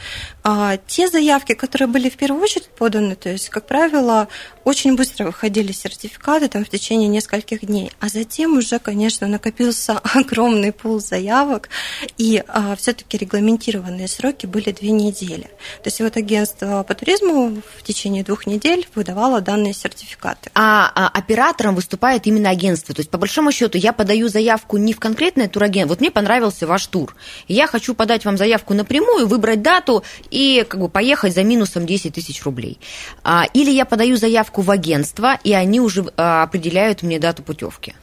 А, 0.43 0.77
те 0.87 1.07
заявки, 1.07 1.53
которые 1.53 1.87
были 1.87 2.09
в 2.09 2.17
первую 2.17 2.41
очередь 2.41 2.69
поданы, 2.69 3.15
то 3.15 3.29
есть, 3.29 3.49
как 3.49 3.67
правило, 3.67 4.27
очень 4.63 4.95
быстро 4.95 5.25
выходили 5.25 5.71
сертификаты 5.71 6.47
там 6.47 6.63
в 6.63 6.69
течение 6.69 7.07
нескольких 7.07 7.65
дней, 7.65 7.91
а 7.99 8.09
затем 8.09 8.57
уже, 8.57 8.79
конечно, 8.79 9.27
накопился 9.27 9.99
огромный 10.15 10.62
пул 10.71 10.99
заявок, 10.99 11.69
и 12.17 12.43
а, 12.47 12.75
все-таки 12.75 13.17
регламентированные 13.17 14.07
сроки 14.07 14.45
были 14.45 14.71
две 14.71 14.91
недели. 14.91 15.49
То 15.83 15.85
есть 15.85 15.99
вот 15.99 16.17
агентство 16.17 16.83
по 16.83 16.93
туризму 16.93 17.61
в 17.77 17.83
течение 17.83 18.23
двух 18.23 18.45
недель 18.47 18.87
выдавало 18.95 19.41
данные 19.41 19.73
сертификаты. 19.73 20.49
А, 20.55 20.91
а 20.95 21.07
оператором 21.07 21.75
выступает 21.75 22.27
именно 22.27 22.49
агентство. 22.49 22.93
То 22.93 23.01
есть, 23.01 23.09
по 23.09 23.17
большому 23.17 23.51
счету, 23.51 23.77
я 23.77 23.93
подаю 23.93 24.27
заявку 24.27 24.77
не 24.77 24.93
в 24.93 24.99
конкретное 24.99 25.47
турагент. 25.47 25.89
Вот 25.89 25.99
мне 25.99 26.11
понравился 26.11 26.67
ваш 26.67 26.85
тур. 26.87 27.15
Я 27.47 27.67
хочу 27.67 27.93
подать 27.93 28.25
вам 28.25 28.37
заявку 28.37 28.73
напрямую, 28.73 29.27
выбрать 29.27 29.61
дату 29.61 30.03
и 30.29 30.65
как 30.67 30.79
бы 30.79 30.89
поехать 30.89 31.33
за 31.33 31.43
минусом 31.43 31.85
10 31.85 32.13
тысяч 32.13 32.43
рублей. 32.43 32.79
А, 33.23 33.45
или 33.53 33.71
я 33.71 33.85
подаю 33.85 34.17
заявку 34.17 34.61
в 34.61 34.71
агентство, 34.71 35.39
и 35.43 35.53
они 35.53 35.79
уже 35.79 36.05
а, 36.17 36.43
определяют 36.43 37.03
мне 37.03 37.19
дату 37.19 37.43
путевки. 37.43 37.95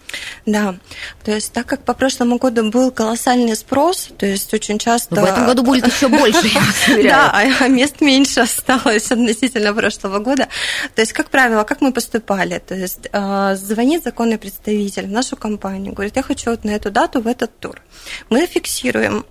Да, 0.46 0.74
то 1.24 1.32
есть 1.32 1.52
так 1.52 1.66
как 1.66 1.84
по 1.84 1.94
прошлому 1.94 2.38
году 2.38 2.49
был 2.50 2.90
колоссальный 2.90 3.56
спрос, 3.56 4.10
то 4.18 4.26
есть 4.26 4.52
очень 4.54 4.78
часто... 4.78 5.14
Но 5.14 5.22
в 5.22 5.24
этом 5.24 5.46
году 5.46 5.62
будет 5.62 5.86
еще 5.86 6.08
больше. 6.08 6.50
Да, 7.02 7.30
а 7.32 7.68
мест 7.68 8.00
меньше 8.00 8.40
осталось 8.40 9.10
относительно 9.10 9.72
прошлого 9.72 10.18
года. 10.18 10.48
То 10.94 11.02
есть, 11.02 11.12
как 11.12 11.30
правило, 11.30 11.64
как 11.64 11.80
мы 11.80 11.92
поступали? 11.92 12.58
То 12.58 12.74
есть 12.74 13.08
а, 13.12 13.54
звонит 13.56 14.04
законный 14.04 14.38
представитель 14.38 15.06
в 15.06 15.10
нашу 15.10 15.36
компанию, 15.36 15.92
говорит, 15.92 16.16
я 16.16 16.22
хочу 16.22 16.50
вот 16.50 16.64
на 16.64 16.70
эту 16.70 16.90
дату 16.90 17.20
в 17.20 17.26
этот 17.26 17.58
тур. 17.58 17.80
Мы 18.28 18.46
фиксируем 18.46 19.24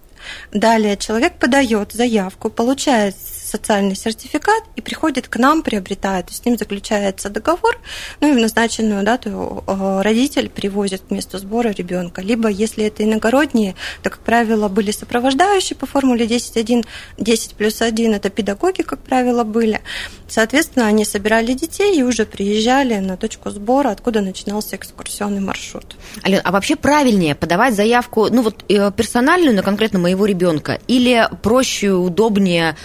Далее 0.52 0.98
человек 0.98 1.34
подает 1.40 1.94
заявку, 1.94 2.50
получает 2.50 3.16
социальный 3.50 3.96
сертификат 3.96 4.64
и 4.76 4.82
приходит 4.82 5.28
к 5.28 5.38
нам, 5.38 5.64
приобретает, 5.64 6.30
с 6.32 6.46
ним 6.46 6.58
заключается 6.58 7.30
договор, 7.30 7.80
ну 8.22 8.32
и 8.32 8.34
в 8.34 8.40
назначенную 8.40 9.04
дату 9.04 9.64
э, 9.66 10.02
родитель 10.02 10.50
привозит 10.50 11.02
к 11.08 11.12
месту 11.12 11.38
сбора 11.40 11.70
ребенка. 11.70 12.22
Либо, 12.22 12.50
если 12.50 12.86
это 12.86 13.04
иногородние, 13.04 13.76
то, 14.04 14.10
как 14.10 14.20
правило, 14.20 14.68
были 14.68 14.92
сопровождающие 14.92 15.78
по 15.78 15.86
формуле 15.86 16.26
10.1, 16.26 16.86
10 17.18 17.56
плюс 17.56 17.82
1 17.82 18.14
это 18.14 18.30
педагоги, 18.30 18.82
как 18.84 19.00
правило, 19.00 19.44
были. 19.44 19.82
Соответственно, 20.28 20.88
они 20.88 21.06
собирали 21.06 21.54
детей 21.54 21.98
и 21.98 22.04
уже 22.04 22.26
приезжали 22.26 22.96
на 22.96 23.18
точку 23.18 23.50
сбора, 23.50 23.90
откуда 23.90 24.22
начинался 24.22 24.76
экскурсионный 24.76 25.42
маршрут. 25.42 25.96
Алена, 26.24 26.42
а 26.44 26.52
вообще 26.52 26.76
правильнее 26.76 27.36
подавать 27.36 27.76
заявку, 27.76 28.28
ну 28.30 28.44
вот 28.44 28.64
э, 28.70 28.92
персональную 28.96 29.56
на 29.56 29.64
конкретно 29.64 30.00
моего 30.00 30.26
ребенка, 30.26 30.80
или 30.88 31.28
проще, 31.42 31.92
удобнее 31.92 32.76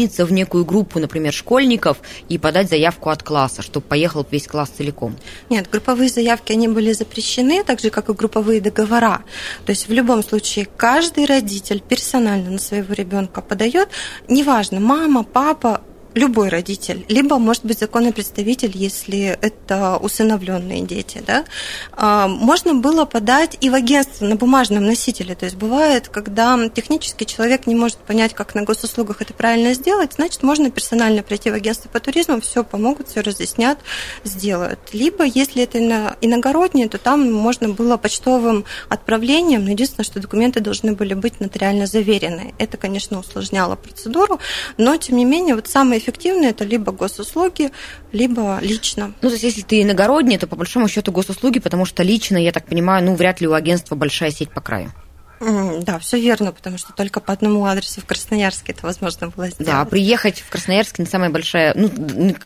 объединиться 0.00 0.24
в 0.24 0.32
некую 0.32 0.64
группу, 0.64 0.98
например, 0.98 1.32
школьников 1.32 1.98
и 2.28 2.38
подать 2.38 2.68
заявку 2.68 3.10
от 3.10 3.22
класса, 3.22 3.62
чтобы 3.62 3.86
поехал 3.86 4.26
весь 4.30 4.46
класс 4.46 4.70
целиком? 4.70 5.16
Нет, 5.50 5.68
групповые 5.70 6.08
заявки, 6.08 6.52
они 6.52 6.68
были 6.68 6.92
запрещены, 6.92 7.62
так 7.64 7.80
же, 7.80 7.90
как 7.90 8.08
и 8.08 8.12
групповые 8.12 8.60
договора. 8.60 9.22
То 9.66 9.70
есть 9.70 9.88
в 9.88 9.92
любом 9.92 10.22
случае 10.22 10.66
каждый 10.76 11.26
родитель 11.26 11.80
персонально 11.80 12.50
на 12.50 12.58
своего 12.58 12.94
ребенка 12.94 13.40
подает, 13.42 13.88
неважно, 14.28 14.80
мама, 14.80 15.22
папа, 15.22 15.82
любой 16.14 16.48
родитель, 16.48 17.04
либо, 17.08 17.38
может 17.38 17.64
быть, 17.64 17.78
законный 17.78 18.12
представитель, 18.12 18.72
если 18.74 19.38
это 19.40 19.96
усыновленные 19.96 20.82
дети, 20.82 21.22
да, 21.24 21.44
а, 21.92 22.26
можно 22.26 22.74
было 22.74 23.04
подать 23.04 23.56
и 23.60 23.70
в 23.70 23.74
агентство 23.74 24.24
на 24.26 24.36
бумажном 24.36 24.84
носителе. 24.84 25.34
То 25.34 25.44
есть 25.44 25.56
бывает, 25.56 26.08
когда 26.08 26.68
технически 26.68 27.24
человек 27.24 27.66
не 27.66 27.74
может 27.74 27.98
понять, 27.98 28.34
как 28.34 28.54
на 28.54 28.62
госуслугах 28.62 29.22
это 29.22 29.34
правильно 29.34 29.74
сделать, 29.74 30.14
значит, 30.14 30.42
можно 30.42 30.70
персонально 30.70 31.22
прийти 31.22 31.50
в 31.50 31.54
агентство 31.54 31.88
по 31.88 32.00
туризму, 32.00 32.40
все 32.40 32.64
помогут, 32.64 33.08
все 33.08 33.20
разъяснят, 33.20 33.78
сделают. 34.24 34.80
Либо, 34.92 35.24
если 35.24 35.62
это 35.62 36.16
иногороднее, 36.20 36.88
то 36.88 36.98
там 36.98 37.32
можно 37.32 37.68
было 37.68 37.96
почтовым 37.96 38.64
отправлением, 38.88 39.64
но 39.64 39.70
единственное, 39.70 40.04
что 40.04 40.20
документы 40.20 40.60
должны 40.60 40.92
были 40.92 41.14
быть 41.14 41.40
нотариально 41.40 41.86
заверены. 41.86 42.54
Это, 42.58 42.76
конечно, 42.76 43.18
усложняло 43.18 43.76
процедуру, 43.76 44.40
но, 44.76 44.96
тем 44.96 45.16
не 45.16 45.24
менее, 45.24 45.54
вот 45.54 45.68
самое 45.68 45.99
эффективно 46.00 46.46
это 46.46 46.64
либо 46.64 46.92
госуслуги, 46.92 47.70
либо 48.12 48.58
лично. 48.60 49.12
Ну, 49.22 49.28
то 49.28 49.34
есть, 49.34 49.44
если 49.44 49.62
ты 49.62 49.82
иногородний, 49.82 50.38
то 50.38 50.46
по 50.46 50.56
большому 50.56 50.88
счету 50.88 51.12
госуслуги, 51.12 51.60
потому 51.60 51.84
что 51.84 52.02
лично, 52.02 52.36
я 52.36 52.52
так 52.52 52.66
понимаю, 52.66 53.04
ну, 53.04 53.14
вряд 53.14 53.40
ли 53.40 53.46
у 53.46 53.52
агентства 53.52 53.94
большая 53.94 54.30
сеть 54.30 54.50
по 54.50 54.60
краю. 54.60 54.92
Да, 55.40 55.98
все 55.98 56.20
верно, 56.20 56.52
потому 56.52 56.76
что 56.76 56.92
только 56.92 57.20
по 57.20 57.32
одному 57.32 57.64
адресу 57.64 58.02
в 58.02 58.04
Красноярске 58.04 58.72
это 58.72 58.86
возможно 58.86 59.28
было 59.28 59.48
сделать. 59.48 59.72
Да, 59.72 59.84
приехать 59.86 60.40
в 60.40 60.50
Красноярск 60.50 60.98
не 60.98 61.06
самая 61.06 61.30
большая, 61.30 61.72
ну, 61.74 61.90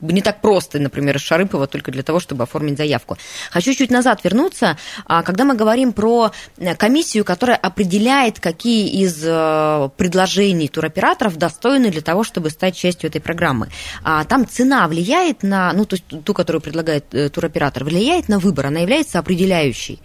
не 0.00 0.22
так 0.22 0.40
просто, 0.40 0.78
например, 0.78 1.16
из 1.16 1.22
Шарыпова 1.22 1.66
только 1.66 1.90
для 1.90 2.04
того, 2.04 2.20
чтобы 2.20 2.44
оформить 2.44 2.78
заявку. 2.78 3.18
Хочу 3.50 3.74
чуть 3.74 3.90
назад 3.90 4.22
вернуться, 4.22 4.78
а, 5.06 5.24
когда 5.24 5.44
мы 5.44 5.56
говорим 5.56 5.92
про 5.92 6.30
э, 6.56 6.76
комиссию, 6.76 7.24
которая 7.24 7.56
определяет, 7.56 8.38
какие 8.38 8.88
из 9.02 9.20
э, 9.24 9.90
предложений 9.96 10.68
туроператоров 10.68 11.36
достойны 11.36 11.90
для 11.90 12.02
того, 12.02 12.22
чтобы 12.22 12.50
стать 12.50 12.76
частью 12.76 13.10
этой 13.10 13.20
программы. 13.20 13.70
А, 14.04 14.24
там 14.24 14.46
цена 14.46 14.86
влияет 14.86 15.42
на, 15.42 15.72
ну, 15.72 15.84
то 15.84 15.96
есть 15.96 16.24
ту, 16.24 16.32
которую 16.32 16.62
предлагает 16.62 17.12
э, 17.12 17.28
туроператор, 17.28 17.82
влияет 17.82 18.28
на 18.28 18.38
выбор, 18.38 18.66
она 18.66 18.78
является 18.78 19.18
определяющей. 19.18 20.00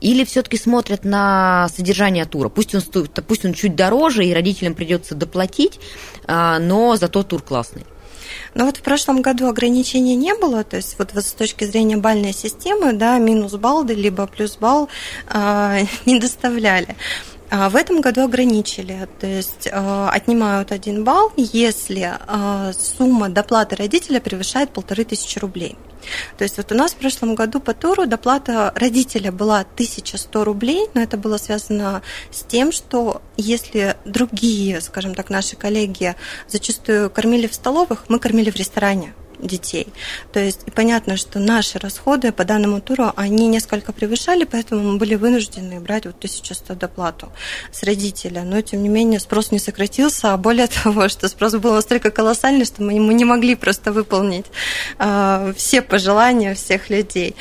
Или 0.00 0.24
все-таки 0.24 0.56
смотрят 0.56 1.04
на 1.04 1.68
содержание 1.74 2.24
тура? 2.24 2.48
Пусть 2.48 2.74
он, 2.74 2.80
стоит, 2.80 3.12
пусть 3.26 3.44
он 3.44 3.52
чуть 3.52 3.76
дороже, 3.76 4.24
и 4.24 4.32
родителям 4.32 4.74
придется 4.74 5.14
доплатить, 5.14 5.78
а, 6.26 6.58
но 6.58 6.96
зато 6.96 7.22
тур 7.22 7.42
классный. 7.42 7.84
Но 8.54 8.66
вот 8.66 8.76
в 8.78 8.82
прошлом 8.82 9.22
году 9.22 9.48
ограничений 9.48 10.16
не 10.16 10.34
было, 10.34 10.64
то 10.64 10.76
есть 10.76 10.98
вот, 10.98 11.12
вот 11.14 11.24
с 11.24 11.32
точки 11.32 11.64
зрения 11.64 11.96
бальной 11.96 12.32
системы, 12.32 12.92
да, 12.92 13.18
минус 13.18 13.52
балл, 13.52 13.84
либо 13.84 14.26
плюс 14.26 14.56
балл 14.56 14.88
э, 15.32 15.84
не 16.06 16.18
доставляли. 16.18 16.96
А 17.50 17.68
в 17.68 17.74
этом 17.74 18.00
году 18.00 18.22
ограничили, 18.22 19.08
то 19.18 19.26
есть 19.26 19.66
э, 19.66 20.08
отнимают 20.10 20.70
один 20.70 21.02
балл, 21.02 21.32
если 21.36 22.12
э, 22.16 22.72
сумма 22.78 23.28
доплаты 23.28 23.74
родителя 23.74 24.20
превышает 24.20 24.70
полторы 24.70 25.04
тысячи 25.04 25.38
рублей. 25.38 25.76
То 26.38 26.44
есть 26.44 26.56
вот 26.56 26.72
у 26.72 26.74
нас 26.74 26.92
в 26.92 26.96
прошлом 26.96 27.34
году 27.34 27.60
по 27.60 27.74
туру 27.74 28.06
доплата 28.06 28.72
родителя 28.74 29.32
была 29.32 29.60
1100 29.60 30.44
рублей, 30.44 30.88
но 30.94 31.00
это 31.00 31.16
было 31.16 31.36
связано 31.36 32.02
с 32.30 32.42
тем, 32.42 32.72
что 32.72 33.22
если 33.36 33.96
другие, 34.04 34.80
скажем 34.80 35.14
так, 35.14 35.30
наши 35.30 35.56
коллеги 35.56 36.16
зачастую 36.48 37.10
кормили 37.10 37.46
в 37.46 37.54
столовых, 37.54 38.04
мы 38.08 38.18
кормили 38.18 38.50
в 38.50 38.56
ресторане 38.56 39.14
детей. 39.42 39.88
То 40.32 40.40
есть 40.40 40.60
понятно, 40.74 41.16
что 41.16 41.38
наши 41.38 41.78
расходы 41.78 42.32
по 42.32 42.44
данному 42.44 42.80
туру, 42.80 43.12
они 43.16 43.48
несколько 43.48 43.92
превышали, 43.92 44.44
поэтому 44.44 44.82
мы 44.92 44.98
были 44.98 45.14
вынуждены 45.14 45.80
брать 45.80 46.06
вот 46.06 46.16
1100 46.16 46.74
доплату 46.74 47.32
с 47.72 47.82
родителя. 47.82 48.42
Но, 48.42 48.60
тем 48.60 48.82
не 48.82 48.88
менее, 48.88 49.20
спрос 49.20 49.50
не 49.50 49.58
сократился, 49.58 50.32
а 50.32 50.36
более 50.36 50.66
того, 50.82 51.08
что 51.08 51.28
спрос 51.28 51.54
был 51.54 51.74
настолько 51.74 52.10
колоссальный, 52.10 52.64
что 52.64 52.82
мы 52.82 52.94
не 52.94 53.24
могли 53.24 53.54
просто 53.54 53.92
выполнить 53.92 54.46
э, 54.98 55.52
все 55.56 55.82
пожелания 55.82 56.54
всех 56.54 56.90
людей. 56.90 57.36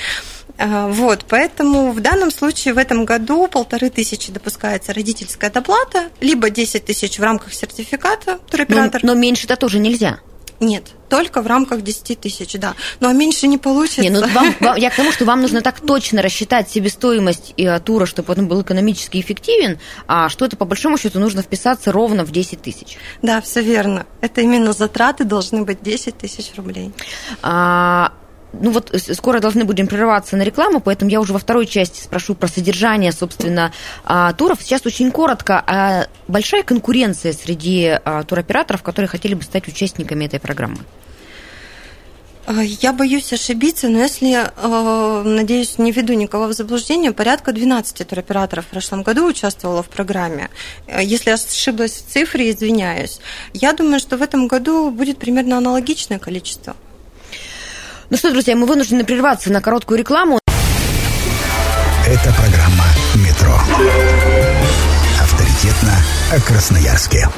А, 0.62 0.90
вот, 0.90 1.26
поэтому 1.30 1.92
в 1.92 2.02
данном 2.02 2.32
случае 2.32 2.74
в 2.74 2.78
этом 2.78 3.06
году 3.06 3.48
полторы 3.48 3.90
тысячи 3.90 4.30
допускается 4.32 4.94
родительская 4.94 5.50
доплата, 5.50 6.10
либо 6.20 6.50
10 6.50 6.84
тысяч 6.84 7.18
в 7.18 7.24
рамках 7.24 7.54
сертификата 7.54 8.40
туроператор. 8.50 9.02
Но, 9.04 9.14
но 9.14 9.20
меньше 9.20 9.46
это 9.46 9.56
тоже 9.56 9.80
нельзя. 9.80 10.20
Нет, 10.60 10.92
только 11.08 11.42
в 11.42 11.48
рамках 11.48 11.82
10 11.82 12.20
тысяч, 12.20 12.54
да. 12.60 12.76
Но 13.00 13.12
меньше 13.14 13.48
не 13.48 13.58
получится. 13.58 14.02
Не, 14.02 14.10
ну 14.10 14.22
вам, 14.28 14.56
вам, 14.60 14.78
я 14.78 14.90
к 14.90 14.96
тому, 14.96 15.12
что 15.12 15.26
вам 15.26 15.42
нужно 15.42 15.62
так 15.62 15.80
точно 15.80 16.22
рассчитать 16.22 16.70
себестоимость 16.70 17.54
и 17.56 17.66
а, 17.66 17.80
тура, 17.80 18.06
чтобы 18.06 18.34
он 18.38 18.48
был 18.48 18.62
экономически 18.62 19.20
эффективен, 19.20 19.80
а 20.08 20.30
что 20.30 20.46
это 20.46 20.58
по 20.58 20.66
большому 20.66 20.98
счету 20.98 21.20
нужно 21.20 21.42
вписаться 21.42 21.92
ровно 21.92 22.26
в 22.26 22.32
10 22.32 22.62
тысяч. 22.62 22.98
Да, 23.22 23.42
все 23.42 23.62
верно. 23.62 24.06
Это 24.22 24.42
именно 24.42 24.74
затраты 24.74 25.24
должны 25.24 25.64
быть 25.64 25.82
10 25.82 26.18
тысяч 26.18 26.52
рублей. 26.56 26.92
А, 27.42 28.12
ну 28.54 28.72
вот 28.72 28.94
скоро 29.14 29.40
должны 29.40 29.64
будем 29.64 29.88
прерываться 29.88 30.38
на 30.38 30.44
рекламу, 30.44 30.80
поэтому 30.80 31.12
я 31.12 31.20
уже 31.20 31.34
во 31.34 31.40
второй 31.40 31.66
части 31.66 32.02
спрошу 32.02 32.36
про 32.36 32.48
содержание, 32.48 33.12
собственно, 33.12 33.72
а, 34.04 34.34
туров. 34.34 34.62
Сейчас 34.62 34.86
очень 34.86 35.12
коротко. 35.12 35.64
А 35.66 36.08
большая 36.28 36.64
конкуренция 36.64 37.34
среди 37.34 38.00
а, 38.04 38.24
туроператоров, 38.24 38.84
которые 38.84 39.08
хотели 39.08 39.34
бы 39.34 39.44
стать 39.44 39.68
участниками 39.68 40.26
этой 40.26 40.40
программы? 40.40 40.80
Э, 42.50 42.64
я 42.64 42.94
боюсь 42.94 43.32
ошибиться, 43.32 43.90
но 43.90 44.00
если, 44.00 44.34
э, 44.34 45.24
надеюсь, 45.24 45.78
не 45.78 45.92
веду 45.92 46.14
никого 46.14 46.48
в 46.48 46.54
заблуждение, 46.54 47.12
порядка 47.12 47.52
12 47.52 48.08
туроператоров 48.08 48.66
в 48.66 48.70
прошлом 48.70 49.04
году 49.04 49.28
участвовало 49.28 49.84
в 49.84 49.90
программе. 49.90 50.50
Э, 50.88 51.04
если 51.04 51.30
ошиблась 51.30 51.92
в 51.92 52.12
цифре, 52.12 52.50
извиняюсь. 52.50 53.20
Я 53.54 53.74
думаю, 53.74 54.00
что 54.00 54.18
в 54.18 54.24
этом 54.24 54.48
году 54.48 54.90
будет 54.90 55.20
примерно 55.20 55.58
аналогичное 55.58 56.18
количество. 56.18 56.76
Ну 58.10 58.18
что, 58.18 58.32
друзья, 58.32 58.56
мы 58.56 58.66
вынуждены 58.66 59.04
прерваться 59.04 59.52
на 59.52 59.62
короткую 59.62 60.00
рекламу. 60.00 60.40
Это 62.08 62.34
программа 62.34 62.86
«Метро». 63.14 63.56
Авторитетно 65.22 65.94
о 66.32 66.42
Красноярске. 66.42 67.30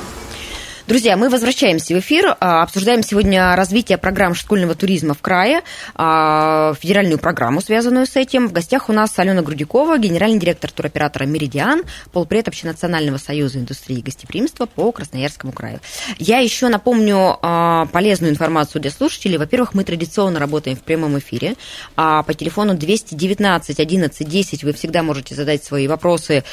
Друзья, 0.92 1.16
мы 1.16 1.30
возвращаемся 1.30 1.96
в 1.96 2.00
эфир. 2.00 2.36
А, 2.42 2.64
обсуждаем 2.64 3.02
сегодня 3.02 3.56
развитие 3.56 3.98
программ 3.98 4.36
школьного 4.36 4.76
туризма 4.76 5.14
в 5.14 5.22
крае, 5.22 5.62
а, 5.96 6.74
федеральную 6.82 7.18
программу, 7.18 7.62
связанную 7.62 8.06
с 8.06 8.18
этим. 8.18 8.50
В 8.50 8.52
гостях 8.52 8.90
у 8.90 8.92
нас 8.92 9.18
Алена 9.18 9.42
Грудякова, 9.42 9.98
генеральный 10.00 10.38
директор 10.38 10.70
туроператора 10.70 11.24
«Меридиан», 11.24 11.84
полпред 12.12 12.50
Общенационального 12.50 13.20
союза 13.20 13.60
индустрии 13.60 14.02
гостеприимства 14.02 14.66
по 14.66 14.92
Красноярскому 14.92 15.54
краю. 15.54 15.80
Я 16.20 16.40
еще 16.40 16.68
напомню 16.68 17.38
а, 17.42 17.86
полезную 17.94 18.34
информацию 18.34 18.82
для 18.82 18.92
слушателей. 18.92 19.38
Во-первых, 19.38 19.74
мы 19.74 19.86
традиционно 19.86 20.40
работаем 20.42 20.76
в 20.76 20.82
прямом 20.82 21.18
эфире. 21.20 21.56
По 21.96 22.34
телефону 22.38 22.74
219 22.74 23.80
11 23.80 24.28
10 24.28 24.64
вы 24.66 24.74
всегда 24.74 25.04
можете 25.04 25.36
задать 25.36 25.64
свои 25.64 25.88
вопросы, 25.88 26.44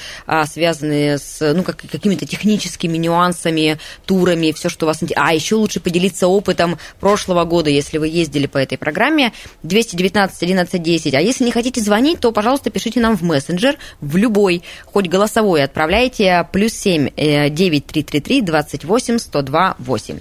связанные 0.44 1.18
с 1.18 1.40
ну, 1.54 1.64
какими-то 1.64 2.24
техническими 2.24 2.98
нюансами 2.98 3.80
тура, 4.06 4.27
турами, 4.28 4.52
все, 4.52 4.68
что 4.68 4.86
у 4.86 4.88
вас... 4.88 5.00
А 5.16 5.34
еще 5.34 5.56
лучше 5.56 5.80
поделиться 5.80 6.28
опытом 6.28 6.78
прошлого 7.00 7.44
года, 7.44 7.70
если 7.70 7.98
вы 7.98 8.08
ездили 8.08 8.46
по 8.46 8.58
этой 8.58 8.76
программе. 8.78 9.32
219 9.62 10.42
11 10.42 10.82
10. 10.82 11.14
А 11.14 11.20
если 11.20 11.44
не 11.44 11.52
хотите 11.52 11.80
звонить, 11.80 12.20
то, 12.20 12.32
пожалуйста, 12.32 12.70
пишите 12.70 13.00
нам 13.00 13.16
в 13.16 13.22
мессенджер, 13.22 13.76
в 14.00 14.16
любой, 14.16 14.62
хоть 14.84 15.08
голосовой, 15.08 15.62
отправляйте 15.62 16.46
плюс 16.52 16.72
7 16.74 17.08
9333 17.16 18.42
28 18.42 19.18
102 19.18 19.76
8. 19.78 20.20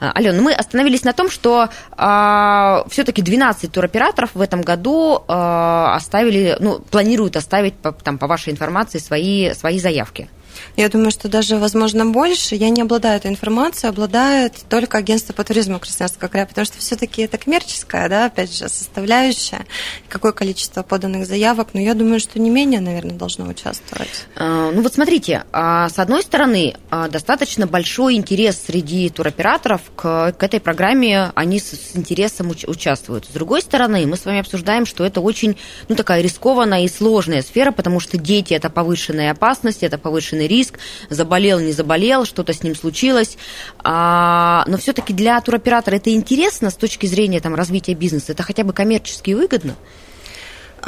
Алена, 0.00 0.42
мы 0.42 0.52
остановились 0.52 1.04
на 1.04 1.12
том, 1.12 1.30
что 1.30 1.68
а, 1.92 2.84
все-таки 2.90 3.22
12 3.22 3.72
туроператоров 3.72 4.30
в 4.34 4.40
этом 4.40 4.62
году 4.62 5.22
а, 5.28 5.94
оставили, 5.96 6.56
ну, 6.60 6.78
планируют 6.78 7.36
оставить, 7.36 7.74
по, 7.74 7.92
там, 7.92 8.18
по 8.18 8.26
вашей 8.26 8.52
информации, 8.52 8.98
свои, 8.98 9.52
свои 9.54 9.78
заявки. 9.78 10.28
Я 10.76 10.88
думаю, 10.88 11.10
что 11.10 11.28
даже, 11.28 11.56
возможно, 11.56 12.06
больше. 12.06 12.54
Я 12.54 12.70
не 12.70 12.82
обладаю 12.82 13.16
этой 13.16 13.30
информацией, 13.30 13.90
обладает 13.90 14.54
только 14.68 14.98
агентство 14.98 15.32
по 15.32 15.44
туризму 15.44 15.78
Красноярского 15.78 16.28
края, 16.28 16.46
потому 16.46 16.64
что 16.64 16.78
все-таки 16.78 17.22
это 17.22 17.38
коммерческая, 17.38 18.08
да, 18.08 18.26
опять 18.26 18.56
же, 18.56 18.68
составляющая. 18.68 19.66
Какое 20.08 20.32
количество 20.32 20.82
поданных 20.82 21.26
заявок, 21.26 21.68
но 21.72 21.80
я 21.80 21.94
думаю, 21.94 22.20
что 22.20 22.38
не 22.38 22.50
менее, 22.50 22.80
наверное, 22.80 23.14
должно 23.14 23.46
участвовать. 23.46 24.26
А, 24.36 24.70
ну 24.70 24.82
вот 24.82 24.94
смотрите, 24.94 25.44
а, 25.52 25.88
с 25.88 25.98
одной 25.98 26.22
стороны, 26.22 26.74
а, 26.90 27.08
достаточно 27.08 27.66
большой 27.66 28.14
интерес 28.14 28.62
среди 28.66 29.08
туроператоров 29.10 29.80
к, 29.94 30.32
к 30.32 30.42
этой 30.42 30.60
программе, 30.60 31.32
они 31.34 31.60
с, 31.60 31.70
с 31.70 31.96
интересом 31.96 32.50
участвуют. 32.50 33.26
С 33.26 33.28
другой 33.28 33.62
стороны, 33.62 34.06
мы 34.06 34.16
с 34.16 34.24
вами 34.24 34.40
обсуждаем, 34.40 34.86
что 34.86 35.04
это 35.04 35.20
очень, 35.20 35.56
ну, 35.88 35.96
такая 35.96 36.20
рискованная 36.22 36.84
и 36.84 36.88
сложная 36.88 37.42
сфера, 37.42 37.72
потому 37.72 38.00
что 38.00 38.18
дети– 38.18 38.54
это 38.54 38.70
повышенная 38.70 39.30
опасность, 39.30 39.82
это 39.82 39.98
повышенный 39.98 40.45
риск, 40.46 40.66
риск, 40.66 40.78
заболел, 41.10 41.60
не 41.60 41.72
заболел, 41.72 42.24
что-то 42.24 42.52
с 42.52 42.62
ним 42.62 42.74
случилось. 42.74 43.36
А, 43.78 44.64
но 44.66 44.76
все-таки 44.76 45.12
для 45.12 45.40
туроператора 45.40 45.96
это 45.96 46.10
интересно 46.10 46.70
с 46.70 46.76
точки 46.76 47.06
зрения 47.06 47.40
там, 47.40 47.54
развития 47.54 47.94
бизнеса, 47.94 48.32
это 48.32 48.42
хотя 48.42 48.64
бы 48.64 48.72
коммерчески 48.72 49.32
выгодно? 49.32 49.76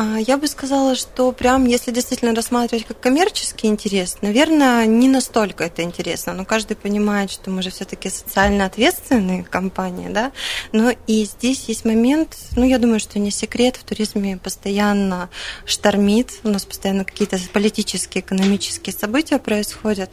А, 0.00 0.16
я 0.16 0.36
бы 0.36 0.46
сказала, 0.46 0.94
что 0.94 1.32
прям, 1.32 1.64
если 1.64 1.90
действительно 1.90 2.32
рассматривать 2.32 2.86
как 2.86 3.00
коммерческий 3.00 3.66
интерес, 3.66 4.18
наверное, 4.22 4.86
не 4.86 5.08
настолько 5.08 5.64
это 5.64 5.82
интересно. 5.82 6.34
Но 6.34 6.44
каждый 6.44 6.76
понимает, 6.76 7.32
что 7.32 7.50
мы 7.50 7.62
же 7.62 7.70
все-таки 7.70 8.08
социально 8.08 8.66
ответственные 8.66 9.42
компания, 9.42 10.08
да. 10.08 10.30
Но 10.70 10.92
и 11.08 11.24
здесь 11.24 11.64
есть 11.64 11.84
момент, 11.84 12.38
ну, 12.54 12.64
я 12.64 12.78
думаю, 12.78 13.00
что 13.00 13.18
не 13.18 13.32
секрет, 13.32 13.76
в 13.76 13.82
туризме 13.82 14.36
постоянно 14.36 15.30
штормит, 15.64 16.30
у 16.44 16.48
нас 16.48 16.64
постоянно 16.64 17.04
какие-то 17.04 17.36
политические, 17.52 18.22
экономические 18.22 18.94
события 18.94 19.38
происходят, 19.38 20.12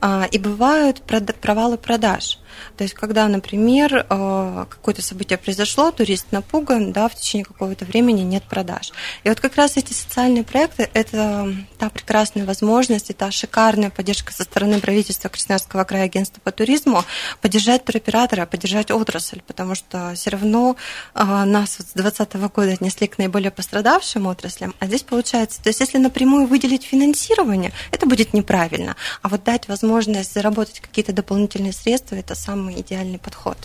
а, 0.00 0.26
и 0.28 0.38
бывают 0.38 1.02
провалы 1.40 1.78
продаж. 1.78 2.39
То 2.76 2.84
есть, 2.84 2.94
когда, 2.94 3.28
например, 3.28 4.06
э, 4.08 4.66
какое-то 4.68 5.02
событие 5.02 5.38
произошло, 5.38 5.90
турист 5.90 6.26
напуган, 6.30 6.92
да, 6.92 7.08
в 7.08 7.14
течение 7.14 7.44
какого-то 7.44 7.84
времени 7.84 8.22
нет 8.22 8.44
продаж. 8.44 8.92
И 9.24 9.28
вот 9.28 9.40
как 9.40 9.56
раз 9.56 9.76
эти 9.76 9.92
социальные 9.92 10.44
проекты– 10.44 10.88
это 10.94 11.54
та 11.78 11.90
прекрасная 11.90 12.44
возможность, 12.44 13.14
та 13.16 13.30
шикарная 13.30 13.90
поддержка 13.90 14.32
со 14.32 14.44
стороны 14.44 14.80
правительства 14.80 15.28
Красноярского 15.28 15.84
края 15.84 16.04
агентства 16.04 16.40
по 16.42 16.52
туризму 16.52 17.04
поддержать 17.40 17.84
туроператора, 17.84 18.46
поддержать 18.46 18.90
отрасль, 18.90 19.40
потому 19.46 19.74
что 19.74 20.12
все 20.14 20.30
равно 20.30 20.76
э, 21.14 21.24
нас 21.24 21.76
вот 21.78 21.88
с 21.88 21.92
2020 21.92 22.34
года 22.54 22.72
отнесли 22.72 23.06
к 23.06 23.18
наиболее 23.18 23.50
пострадавшим 23.50 24.26
отраслям, 24.26 24.74
а 24.78 24.86
здесь 24.86 25.02
получается, 25.02 25.62
то 25.62 25.68
есть 25.68 25.80
если 25.80 25.98
напрямую 25.98 26.46
выделить 26.46 26.84
финансирование, 26.84 27.72
это 27.90 28.06
будет 28.06 28.32
неправильно, 28.32 28.96
а 29.22 29.28
вот 29.28 29.44
дать 29.44 29.68
возможность 29.68 30.32
заработать 30.32 30.80
какие-то 30.80 31.12
дополнительные 31.12 31.72
средства– 31.72 32.14
это 32.16 32.34
самый 32.50 32.80
идеальный 32.80 33.18
подход. 33.18 33.56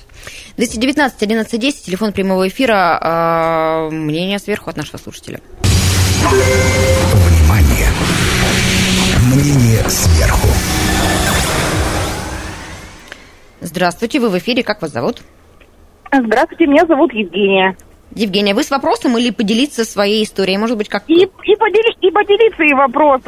219 0.57 1.23
11 1.23 1.59
10, 1.59 1.85
телефон 1.85 2.11
прямого 2.13 2.47
эфира. 2.47 2.99
А, 3.01 3.89
мнение 3.89 4.37
сверху 4.37 4.69
от 4.69 4.77
нашего 4.77 4.97
слушателя. 4.97 5.39
Внимание! 7.31 7.87
Мнение 9.33 9.89
сверху. 9.89 10.47
Здравствуйте, 13.61 14.19
вы 14.19 14.29
в 14.29 14.37
эфире. 14.37 14.61
Как 14.61 14.83
вас 14.83 14.91
зовут? 14.91 15.23
Здравствуйте, 16.11 16.67
меня 16.67 16.85
зовут 16.85 17.11
Евгения. 17.11 17.75
Евгения, 18.13 18.53
вы 18.53 18.63
с 18.63 18.69
вопросом 18.69 19.17
или 19.17 19.31
поделиться 19.31 19.83
своей 19.83 20.23
историей? 20.23 20.59
Может 20.59 20.77
быть, 20.77 20.89
как... 20.89 21.03
И, 21.07 21.23
и, 21.23 21.55
подели, 21.55 21.97
и 22.01 22.11
поделиться 22.11 22.63
и 22.63 22.73
вопрос. 22.73 23.21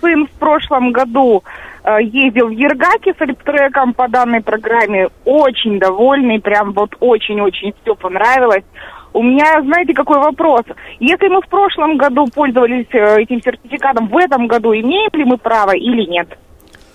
Сын 0.00 0.26
в 0.26 0.30
прошлом 0.38 0.90
году 0.90 1.44
Э, 1.75 1.75
ездил 2.00 2.48
в 2.48 2.50
Ергаке 2.50 3.14
с 3.18 3.22
электроеком 3.22 3.94
по 3.94 4.08
данной 4.08 4.42
программе. 4.42 5.08
Очень 5.24 5.78
довольный, 5.78 6.40
прям 6.40 6.72
вот 6.72 6.96
очень-очень 7.00 7.74
все 7.82 7.94
понравилось. 7.94 8.64
У 9.12 9.22
меня, 9.22 9.62
знаете, 9.62 9.94
какой 9.94 10.18
вопрос? 10.18 10.62
Если 11.00 11.28
мы 11.28 11.40
в 11.40 11.48
прошлом 11.48 11.96
году 11.96 12.26
пользовались 12.34 12.86
э, 12.92 13.22
этим 13.22 13.40
сертификатом, 13.40 14.08
в 14.08 14.16
этом 14.18 14.46
году 14.46 14.74
имеем 14.74 15.08
ли 15.14 15.24
мы 15.24 15.38
право 15.38 15.74
или 15.74 16.04
нет? 16.04 16.28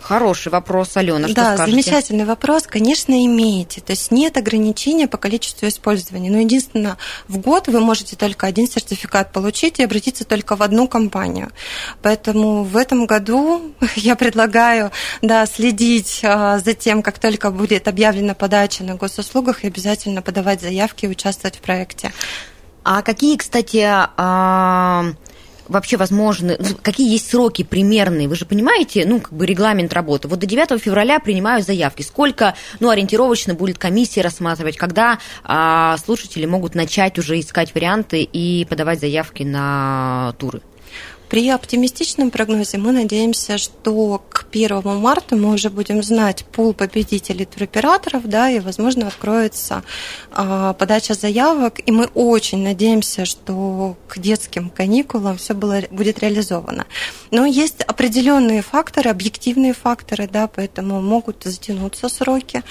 Хороший 0.01 0.51
вопрос, 0.51 0.97
Алена, 0.97 1.27
что 1.27 1.35
да, 1.35 1.55
скажете? 1.55 1.71
замечательный 1.71 2.25
вопрос, 2.25 2.63
конечно, 2.63 3.13
имеете. 3.25 3.81
То 3.81 3.91
есть 3.91 4.11
нет 4.11 4.35
ограничения 4.35 5.07
по 5.07 5.17
количеству 5.17 5.67
использования. 5.67 6.31
Но 6.31 6.39
единственное, 6.39 6.97
в 7.27 7.37
год 7.37 7.67
вы 7.67 7.79
можете 7.79 8.15
только 8.15 8.47
один 8.47 8.67
сертификат 8.67 9.31
получить 9.31 9.79
и 9.79 9.83
обратиться 9.83 10.25
только 10.25 10.55
в 10.55 10.63
одну 10.63 10.87
компанию. 10.87 11.51
Поэтому 12.01 12.63
в 12.63 12.77
этом 12.77 13.05
году 13.05 13.73
я 13.95 14.15
предлагаю 14.15 14.91
да, 15.21 15.45
следить 15.45 16.21
а, 16.23 16.57
за 16.59 16.73
тем, 16.73 17.03
как 17.03 17.19
только 17.19 17.51
будет 17.51 17.87
объявлена 17.87 18.33
подача 18.33 18.83
на 18.83 18.95
госуслугах, 18.95 19.63
и 19.63 19.67
обязательно 19.67 20.21
подавать 20.21 20.61
заявки 20.61 21.05
и 21.05 21.09
участвовать 21.09 21.57
в 21.57 21.61
проекте. 21.61 22.11
А 22.83 23.03
какие, 23.03 23.37
кстати, 23.37 23.85
а, 23.85 25.13
вообще 25.71 25.97
возможны, 25.97 26.57
ну, 26.59 26.75
какие 26.81 27.11
есть 27.11 27.29
сроки 27.29 27.63
примерные? 27.63 28.27
Вы 28.27 28.35
же 28.35 28.45
понимаете, 28.45 29.05
ну, 29.05 29.19
как 29.19 29.33
бы 29.33 29.45
регламент 29.45 29.93
работы. 29.93 30.27
Вот 30.27 30.39
до 30.39 30.45
9 30.45 30.81
февраля 30.81 31.19
принимают 31.19 31.65
заявки. 31.65 32.01
Сколько, 32.01 32.55
ну, 32.79 32.89
ориентировочно 32.89 33.53
будет 33.53 33.77
комиссия 33.77 34.21
рассматривать, 34.21 34.77
когда 34.77 35.19
а, 35.43 35.97
слушатели 35.97 36.45
могут 36.45 36.75
начать 36.75 37.17
уже 37.17 37.39
искать 37.39 37.73
варианты 37.73 38.21
и 38.21 38.65
подавать 38.65 38.99
заявки 38.99 39.43
на 39.43 40.35
туры? 40.37 40.61
При 41.31 41.47
оптимистичном 41.49 42.29
прогнозе 42.29 42.77
мы 42.77 42.91
надеемся, 42.91 43.57
что 43.57 44.21
к 44.29 44.47
1 44.51 44.81
марта 44.99 45.37
мы 45.37 45.53
уже 45.53 45.69
будем 45.69 46.03
знать 46.03 46.43
пул 46.43 46.73
победителей 46.73 47.45
туроператоров, 47.45 48.27
да, 48.27 48.49
и, 48.49 48.59
возможно, 48.59 49.07
откроется 49.07 49.83
э, 50.35 50.73
подача 50.77 51.13
заявок, 51.13 51.79
и 51.85 51.89
мы 51.93 52.07
очень 52.15 52.61
надеемся, 52.61 53.23
что 53.23 53.95
к 54.09 54.19
детским 54.19 54.69
каникулам 54.69 55.37
все 55.37 55.53
было, 55.53 55.81
будет 55.89 56.19
реализовано. 56.19 56.85
Но 57.31 57.45
есть 57.45 57.81
определенные 57.81 58.61
факторы, 58.61 59.09
объективные 59.09 59.71
факторы, 59.71 60.27
да, 60.27 60.47
поэтому 60.47 60.99
могут 60.99 61.45
затянуться 61.45 62.09
сроки. 62.09 62.61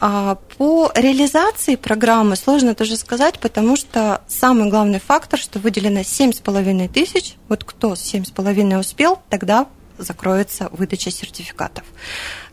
А 0.00 0.36
по 0.58 0.90
реализации 0.96 1.76
программы 1.76 2.34
сложно 2.34 2.74
тоже 2.74 2.96
сказать, 2.96 3.38
потому 3.38 3.76
что 3.76 4.22
самый 4.26 4.68
главный 4.68 4.98
фактор, 4.98 5.38
что 5.38 5.60
выделено 5.60 6.00
7,5 6.00 6.88
тысяч, 6.88 7.36
вот 7.48 7.62
кто 7.62 7.94
7,5 8.02 8.78
успел, 8.78 9.20
тогда 9.28 9.66
закроется 9.98 10.68
выдача 10.72 11.10
сертификатов. 11.10 11.84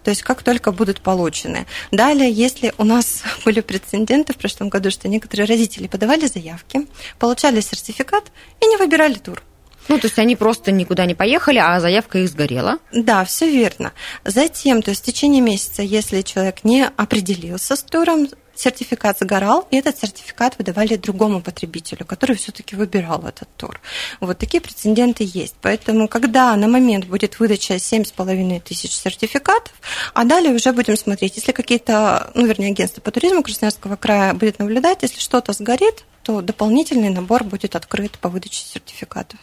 То 0.03 0.11
есть 0.11 0.21
как 0.21 0.43
только 0.43 0.71
будут 0.71 1.01
получены. 1.01 1.65
Далее, 1.91 2.31
если 2.31 2.73
у 2.77 2.83
нас 2.83 3.23
были 3.45 3.61
прецеденты 3.61 4.33
в 4.33 4.37
прошлом 4.37 4.69
году, 4.69 4.91
что 4.91 5.07
некоторые 5.07 5.47
родители 5.47 5.87
подавали 5.87 6.27
заявки, 6.27 6.87
получали 7.19 7.61
сертификат 7.61 8.25
и 8.61 8.65
не 8.67 8.77
выбирали 8.77 9.15
тур. 9.15 9.41
Ну, 9.87 9.97
то 9.97 10.07
есть 10.07 10.19
они 10.19 10.35
просто 10.35 10.71
никуда 10.71 11.05
не 11.05 11.15
поехали, 11.15 11.59
а 11.59 11.79
заявка 11.79 12.19
их 12.19 12.29
сгорела. 12.29 12.79
Да, 12.91 13.23
все 13.25 13.49
верно. 13.49 13.93
Затем, 14.23 14.81
то 14.81 14.91
есть 14.91 15.03
в 15.03 15.05
течение 15.05 15.41
месяца, 15.41 15.81
если 15.81 16.21
человек 16.21 16.63
не 16.63 16.85
определился 16.85 17.75
с 17.75 17.83
туром, 17.83 18.27
сертификат 18.59 19.19
загорал, 19.19 19.67
и 19.71 19.77
этот 19.77 19.97
сертификат 19.97 20.57
выдавали 20.57 20.95
другому 20.95 21.41
потребителю, 21.41 22.05
который 22.05 22.35
все-таки 22.35 22.75
выбирал 22.75 23.23
этот 23.25 23.47
тур. 23.55 23.79
Вот 24.19 24.37
такие 24.37 24.61
прецеденты 24.61 25.23
есть. 25.25 25.55
Поэтому, 25.61 26.07
когда 26.07 26.55
на 26.55 26.67
момент 26.67 27.05
будет 27.05 27.39
выдача 27.39 27.75
7,5 27.75 28.61
тысяч 28.61 28.95
сертификатов, 28.95 29.73
а 30.13 30.23
далее 30.25 30.53
уже 30.53 30.73
будем 30.73 30.97
смотреть, 30.97 31.37
если 31.37 31.51
какие-то, 31.51 32.31
ну, 32.33 32.45
вернее, 32.45 32.71
агентство 32.71 33.01
по 33.01 33.11
туризму 33.11 33.43
Красноярского 33.43 33.95
края 33.95 34.33
будет 34.33 34.59
наблюдать, 34.59 35.03
если 35.03 35.19
что-то 35.19 35.53
сгорит, 35.53 36.05
то 36.23 36.41
дополнительный 36.41 37.09
набор 37.09 37.43
будет 37.43 37.75
открыт 37.75 38.17
по 38.19 38.29
выдаче 38.29 38.63
сертификатов. 38.65 39.39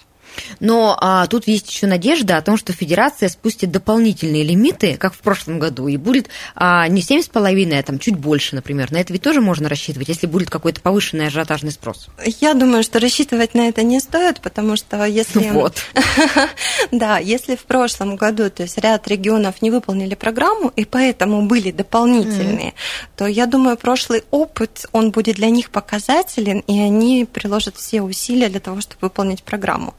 Но 0.61 0.97
а, 1.01 1.27
тут 1.27 1.47
есть 1.47 1.71
еще 1.71 1.87
надежда 1.87 2.37
о 2.37 2.43
том, 2.43 2.57
что 2.57 2.73
Федерация 2.73 3.29
спустит 3.29 3.71
дополнительные 3.71 4.43
лимиты, 4.43 4.97
как 4.97 5.15
в 5.15 5.19
прошлом 5.19 5.59
году, 5.59 5.89
и 5.89 5.97
будет 5.97 6.29
а, 6.55 6.87
не 6.89 7.03
7,5, 7.03 7.79
а 7.79 7.83
там 7.83 7.99
чуть 7.99 8.17
больше, 8.17 8.55
например. 8.55 8.93
На 8.93 8.99
это 8.99 9.13
ведь 9.13 9.23
тоже 9.23 9.41
можно 9.41 9.69
рассчитывать, 9.69 10.09
если 10.09 10.27
будет 10.27 10.51
какой-то 10.51 10.81
повышенный 10.81 11.27
ажиотажный 11.27 11.71
спрос. 11.71 12.09
Я 12.41 12.55
думаю, 12.55 12.83
что 12.83 13.01
рассчитывать 13.01 13.55
на 13.55 13.69
это 13.69 13.83
не 13.83 14.01
стоит, 14.01 14.41
потому 14.41 14.77
что 14.77 15.05
если... 15.05 15.45
Вот. 15.55 15.77
Да, 16.91 17.19
если 17.19 17.57
в 17.57 17.65
прошлом 17.65 18.17
году, 18.17 18.51
то 18.51 18.63
есть 18.63 18.79
ряд 18.79 19.07
регионов 19.09 19.63
не 19.63 19.71
выполнили 19.71 20.15
программу, 20.15 20.73
и 20.75 20.85
поэтому 20.85 21.47
были 21.47 21.71
дополнительные, 21.71 22.75
то 23.17 23.27
я 23.27 23.47
думаю, 23.47 23.77
прошлый 23.77 24.25
опыт, 24.31 24.87
он 24.93 25.11
будет 25.11 25.37
для 25.37 25.51
них 25.51 25.71
показателен, 25.71 26.61
и 26.67 26.81
они 26.81 27.27
приложат 27.31 27.77
все 27.77 28.03
усилия 28.03 28.49
для 28.49 28.61
того, 28.61 28.81
чтобы 28.81 28.99
выполнить 29.03 29.43
программу. 29.43 29.95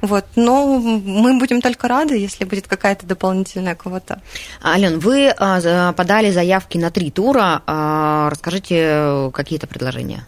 Вот. 0.00 0.24
Но 0.36 0.78
мы 0.78 1.38
будем 1.38 1.60
только 1.60 1.88
рады, 1.88 2.16
если 2.16 2.44
будет 2.44 2.66
какая-то 2.66 3.06
дополнительная 3.06 3.74
квота. 3.74 4.20
Ален, 4.62 4.98
вы 4.98 5.28
а, 5.28 5.92
подали 5.92 6.30
заявки 6.30 6.78
на 6.78 6.90
три 6.90 7.10
тура. 7.10 7.62
А, 7.66 8.30
расскажите 8.30 9.30
какие-то 9.32 9.66
предложения. 9.66 10.26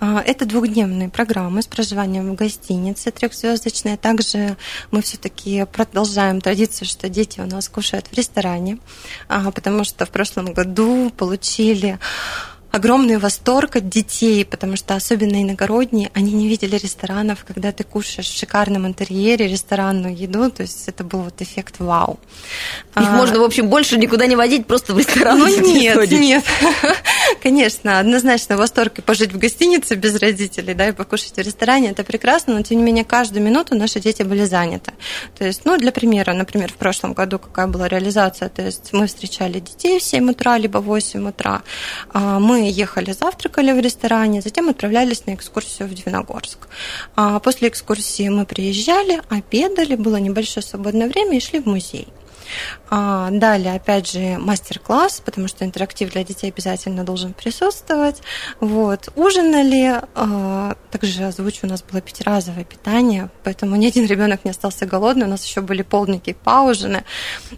А, 0.00 0.20
это 0.20 0.46
двухдневные 0.46 1.08
программы 1.08 1.62
с 1.62 1.66
проживанием 1.66 2.32
в 2.32 2.34
гостинице 2.34 3.10
трехзвездочная. 3.12 3.96
Также 3.96 4.56
мы 4.90 5.00
все-таки 5.02 5.64
продолжаем 5.72 6.40
традицию, 6.40 6.88
что 6.88 7.08
дети 7.08 7.40
у 7.40 7.46
нас 7.46 7.68
кушают 7.68 8.08
в 8.08 8.12
ресторане, 8.14 8.78
потому 9.28 9.84
что 9.84 10.04
в 10.04 10.10
прошлом 10.10 10.52
году 10.52 11.10
получили 11.16 12.00
огромный 12.72 13.18
восторг 13.18 13.76
от 13.76 13.88
детей, 13.88 14.44
потому 14.44 14.76
что 14.76 14.94
особенно 14.94 15.42
иногородние, 15.42 16.10
они 16.14 16.32
не 16.32 16.48
видели 16.48 16.76
ресторанов, 16.76 17.44
когда 17.44 17.70
ты 17.70 17.84
кушаешь 17.84 18.28
в 18.28 18.38
шикарном 18.38 18.86
интерьере 18.86 19.46
ресторанную 19.46 20.16
еду, 20.16 20.50
то 20.50 20.62
есть 20.62 20.88
это 20.88 21.04
был 21.04 21.20
вот 21.20 21.40
эффект 21.42 21.76
вау. 21.78 22.18
Их 22.96 23.08
а, 23.08 23.16
можно, 23.16 23.38
в 23.38 23.42
общем, 23.42 23.68
больше 23.68 23.98
никуда 23.98 24.26
не 24.26 24.36
водить, 24.36 24.66
просто 24.66 24.94
в 24.94 24.98
ресторан. 24.98 25.38
Ну 25.38 25.46
нет, 25.60 25.96
ходить. 25.96 26.20
нет. 26.20 26.44
Конечно, 27.42 27.98
однозначно 27.98 28.56
восторг 28.56 28.98
и 28.98 29.02
пожить 29.02 29.32
в 29.32 29.38
гостинице 29.38 29.94
без 29.94 30.16
родителей, 30.18 30.72
да, 30.72 30.88
и 30.88 30.92
покушать 30.92 31.36
в 31.36 31.38
ресторане, 31.38 31.90
это 31.90 32.04
прекрасно, 32.04 32.54
но 32.54 32.62
тем 32.62 32.78
не 32.78 32.84
менее 32.84 33.04
каждую 33.04 33.42
минуту 33.42 33.74
наши 33.74 34.00
дети 34.00 34.22
были 34.22 34.44
заняты. 34.46 34.92
То 35.38 35.44
есть, 35.44 35.66
ну, 35.66 35.76
для 35.76 35.92
примера, 35.92 36.32
например, 36.32 36.72
в 36.72 36.76
прошлом 36.76 37.12
году 37.12 37.38
какая 37.38 37.66
была 37.66 37.86
реализация, 37.86 38.48
то 38.48 38.62
есть 38.62 38.92
мы 38.92 39.06
встречали 39.06 39.60
детей 39.60 39.98
в 39.98 40.02
7 40.02 40.30
утра, 40.30 40.56
либо 40.56 40.78
в 40.78 40.84
8 40.84 41.28
утра, 41.28 41.62
а, 42.14 42.38
ехали, 42.70 43.12
завтракали 43.12 43.72
в 43.72 43.80
ресторане, 43.80 44.40
затем 44.40 44.68
отправлялись 44.68 45.26
на 45.26 45.34
экскурсию 45.34 45.88
в 45.88 45.94
Дивногорск. 45.94 46.68
А 47.16 47.38
после 47.40 47.68
экскурсии 47.68 48.28
мы 48.28 48.44
приезжали, 48.46 49.20
обедали, 49.28 49.96
было 49.96 50.16
небольшое 50.16 50.64
свободное 50.64 51.08
время 51.08 51.36
и 51.36 51.40
шли 51.40 51.60
в 51.60 51.66
музей. 51.66 52.08
А, 52.94 53.30
далее, 53.30 53.74
опять 53.74 54.10
же, 54.10 54.36
мастер-класс, 54.38 55.22
потому 55.24 55.48
что 55.48 55.64
интерактив 55.64 56.12
для 56.12 56.24
детей 56.24 56.48
обязательно 56.50 57.04
должен 57.04 57.32
присутствовать. 57.32 58.20
Вот. 58.60 59.08
Ужинали, 59.16 60.02
а, 60.14 60.76
также 60.90 61.24
озвучу, 61.24 61.60
у 61.66 61.70
нас 61.70 61.82
было 61.82 62.02
пятиразовое 62.02 62.64
питание, 62.64 63.30
поэтому 63.44 63.76
ни 63.76 63.86
один 63.86 64.04
ребенок 64.04 64.44
не 64.44 64.50
остался 64.50 64.84
голодный, 64.84 65.24
у 65.24 65.30
нас 65.30 65.42
еще 65.44 65.62
были 65.62 65.80
полдники 65.80 66.30
и 66.30 66.34
поужины. 66.34 67.04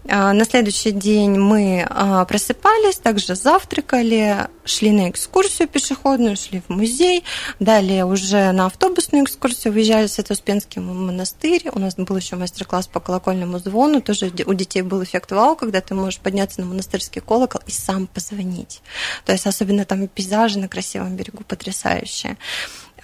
А, 0.07 0.31
на 0.31 0.45
следующий 0.45 0.91
день 0.91 1.37
мы 1.37 1.85
просыпались, 2.29 2.97
также 2.97 3.35
завтракали, 3.35 4.47
шли 4.63 4.91
на 4.91 5.09
экскурсию 5.09 5.67
пешеходную, 5.67 6.37
шли 6.37 6.61
в 6.65 6.69
музей, 6.69 7.25
далее 7.59 8.05
уже 8.05 8.51
на 8.53 8.67
автобусную 8.67 9.25
экскурсию 9.25 9.73
выезжали 9.73 10.07
в 10.07 10.11
Свято-Успенский 10.11 10.81
монастырь, 10.81 11.69
у 11.73 11.79
нас 11.79 11.95
был 11.95 12.15
еще 12.15 12.37
мастер-класс 12.37 12.87
по 12.87 13.01
колокольному 13.01 13.59
звону, 13.59 14.01
тоже 14.01 14.31
у 14.45 14.53
детей 14.53 14.81
был 14.85 15.03
эффект 15.03 15.31
вау, 15.31 15.55
когда 15.55 15.81
ты 15.81 15.93
можешь 15.93 16.19
подняться 16.19 16.61
на 16.61 16.67
монастырский 16.67 17.21
колокол 17.21 17.61
и 17.67 17.71
сам 17.71 18.07
позвонить. 18.07 18.81
То 19.25 19.31
есть 19.31 19.45
особенно 19.45 19.85
там 19.85 20.07
пейзажи 20.07 20.59
на 20.59 20.67
красивом 20.67 21.15
берегу 21.15 21.43
потрясающие. 21.43 22.37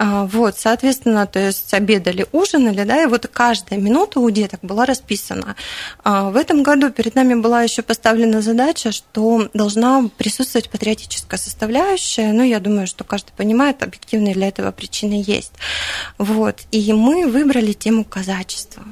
А, 0.04 0.26
вот, 0.26 0.58
соответственно, 0.58 1.28
то 1.28 1.38
есть 1.40 1.74
обедали, 1.76 2.26
ужинали, 2.32 2.84
да, 2.86 3.04
и 3.04 3.06
вот 3.06 3.28
каждая 3.28 3.80
минута 3.80 4.20
у 4.20 4.30
деток 4.32 4.62
была 4.64 4.88
расписана. 4.88 5.56
А, 6.04 6.32
в 6.32 6.38
этом 6.38 6.64
году 6.64 6.90
перед 6.90 7.14
нами 7.14 7.36
была 7.36 7.62
еще 7.62 7.84
поставлена 7.84 8.42
задача, 8.42 8.92
что 8.92 9.50
должна 9.54 10.10
присутствовать 10.18 10.72
патриотическая 10.72 11.38
составляющая. 11.38 12.32
Ну, 12.32 12.42
я 12.42 12.60
думаю, 12.60 12.88
что 12.88 13.04
каждый 13.04 13.34
понимает, 13.34 13.84
объективные 13.84 14.34
для 14.34 14.48
этого 14.48 14.72
причины 14.72 15.24
есть. 15.26 15.54
Вот, 16.18 16.62
и 16.72 16.94
мы 16.94 17.28
выбрали 17.28 17.74
тему 17.74 18.04
казачества. 18.04 18.84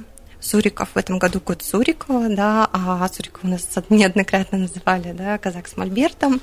Суриков 0.49 0.89
в 0.93 0.97
этом 0.97 1.19
году 1.19 1.39
год 1.45 1.61
Сурикова, 1.63 2.27
да, 2.29 2.67
а 2.73 3.07
Сурикова 3.07 3.47
у 3.47 3.51
нас 3.51 3.67
неоднократно 3.89 4.57
называли, 4.57 5.11
да, 5.11 5.37
казак 5.37 5.67
с 5.67 5.77
Мольбертом. 5.77 6.41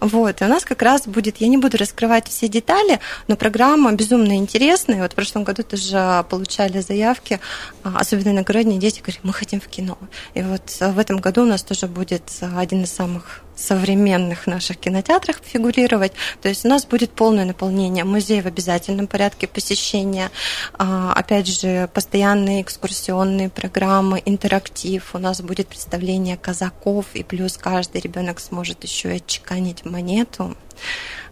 Вот, 0.00 0.40
и 0.40 0.44
у 0.44 0.48
нас 0.48 0.64
как 0.64 0.82
раз 0.82 1.06
будет, 1.06 1.38
я 1.38 1.48
не 1.48 1.58
буду 1.58 1.76
раскрывать 1.76 2.28
все 2.28 2.46
детали, 2.46 3.00
но 3.26 3.36
программа 3.36 3.92
безумно 3.92 4.36
интересная. 4.36 5.02
Вот 5.02 5.12
в 5.12 5.16
прошлом 5.16 5.42
году 5.42 5.64
тоже 5.64 6.24
получали 6.30 6.80
заявки, 6.80 7.40
а, 7.82 7.98
особенно 7.98 8.30
иногородние 8.30 8.78
дети 8.78 9.00
говорят, 9.00 9.20
мы 9.24 9.32
хотим 9.32 9.60
в 9.60 9.66
кино. 9.66 9.98
И 10.34 10.42
вот 10.42 10.62
в 10.78 10.98
этом 10.98 11.18
году 11.18 11.42
у 11.42 11.46
нас 11.46 11.62
тоже 11.62 11.88
будет 11.88 12.30
один 12.40 12.84
из 12.84 12.92
самых 12.92 13.42
современных 13.58 14.46
наших 14.46 14.78
кинотеатрах 14.78 15.40
фигурировать. 15.42 16.12
То 16.40 16.48
есть 16.48 16.64
у 16.64 16.68
нас 16.68 16.86
будет 16.86 17.10
полное 17.10 17.44
наполнение 17.44 18.04
музея 18.04 18.42
в 18.42 18.46
обязательном 18.46 19.06
порядке 19.06 19.46
посещения. 19.46 20.30
А, 20.74 21.12
опять 21.14 21.48
же, 21.48 21.88
постоянные 21.92 22.62
экскурсионные 22.62 23.48
программы, 23.50 24.22
интерактив. 24.24 25.10
У 25.12 25.18
нас 25.18 25.40
будет 25.40 25.68
представление 25.68 26.36
казаков, 26.36 27.06
и 27.14 27.22
плюс 27.22 27.56
каждый 27.56 28.00
ребенок 28.00 28.40
сможет 28.40 28.84
еще 28.84 29.12
и 29.12 29.16
отчеканить 29.16 29.84
монету 29.84 30.56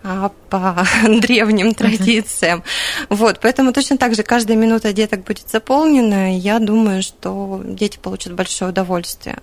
а, 0.02 0.32
по 0.50 0.84
древним 1.20 1.74
традициям. 1.74 2.64
Вот, 3.08 3.38
поэтому 3.40 3.72
точно 3.72 3.98
так 3.98 4.14
же 4.14 4.22
каждая 4.22 4.56
минута 4.56 4.92
деток 4.92 5.24
будет 5.24 5.48
заполнена, 5.48 6.34
и 6.34 6.38
я 6.38 6.58
думаю, 6.58 7.02
что 7.02 7.60
дети 7.64 7.98
получат 8.02 8.34
большое 8.34 8.70
удовольствие. 8.70 9.38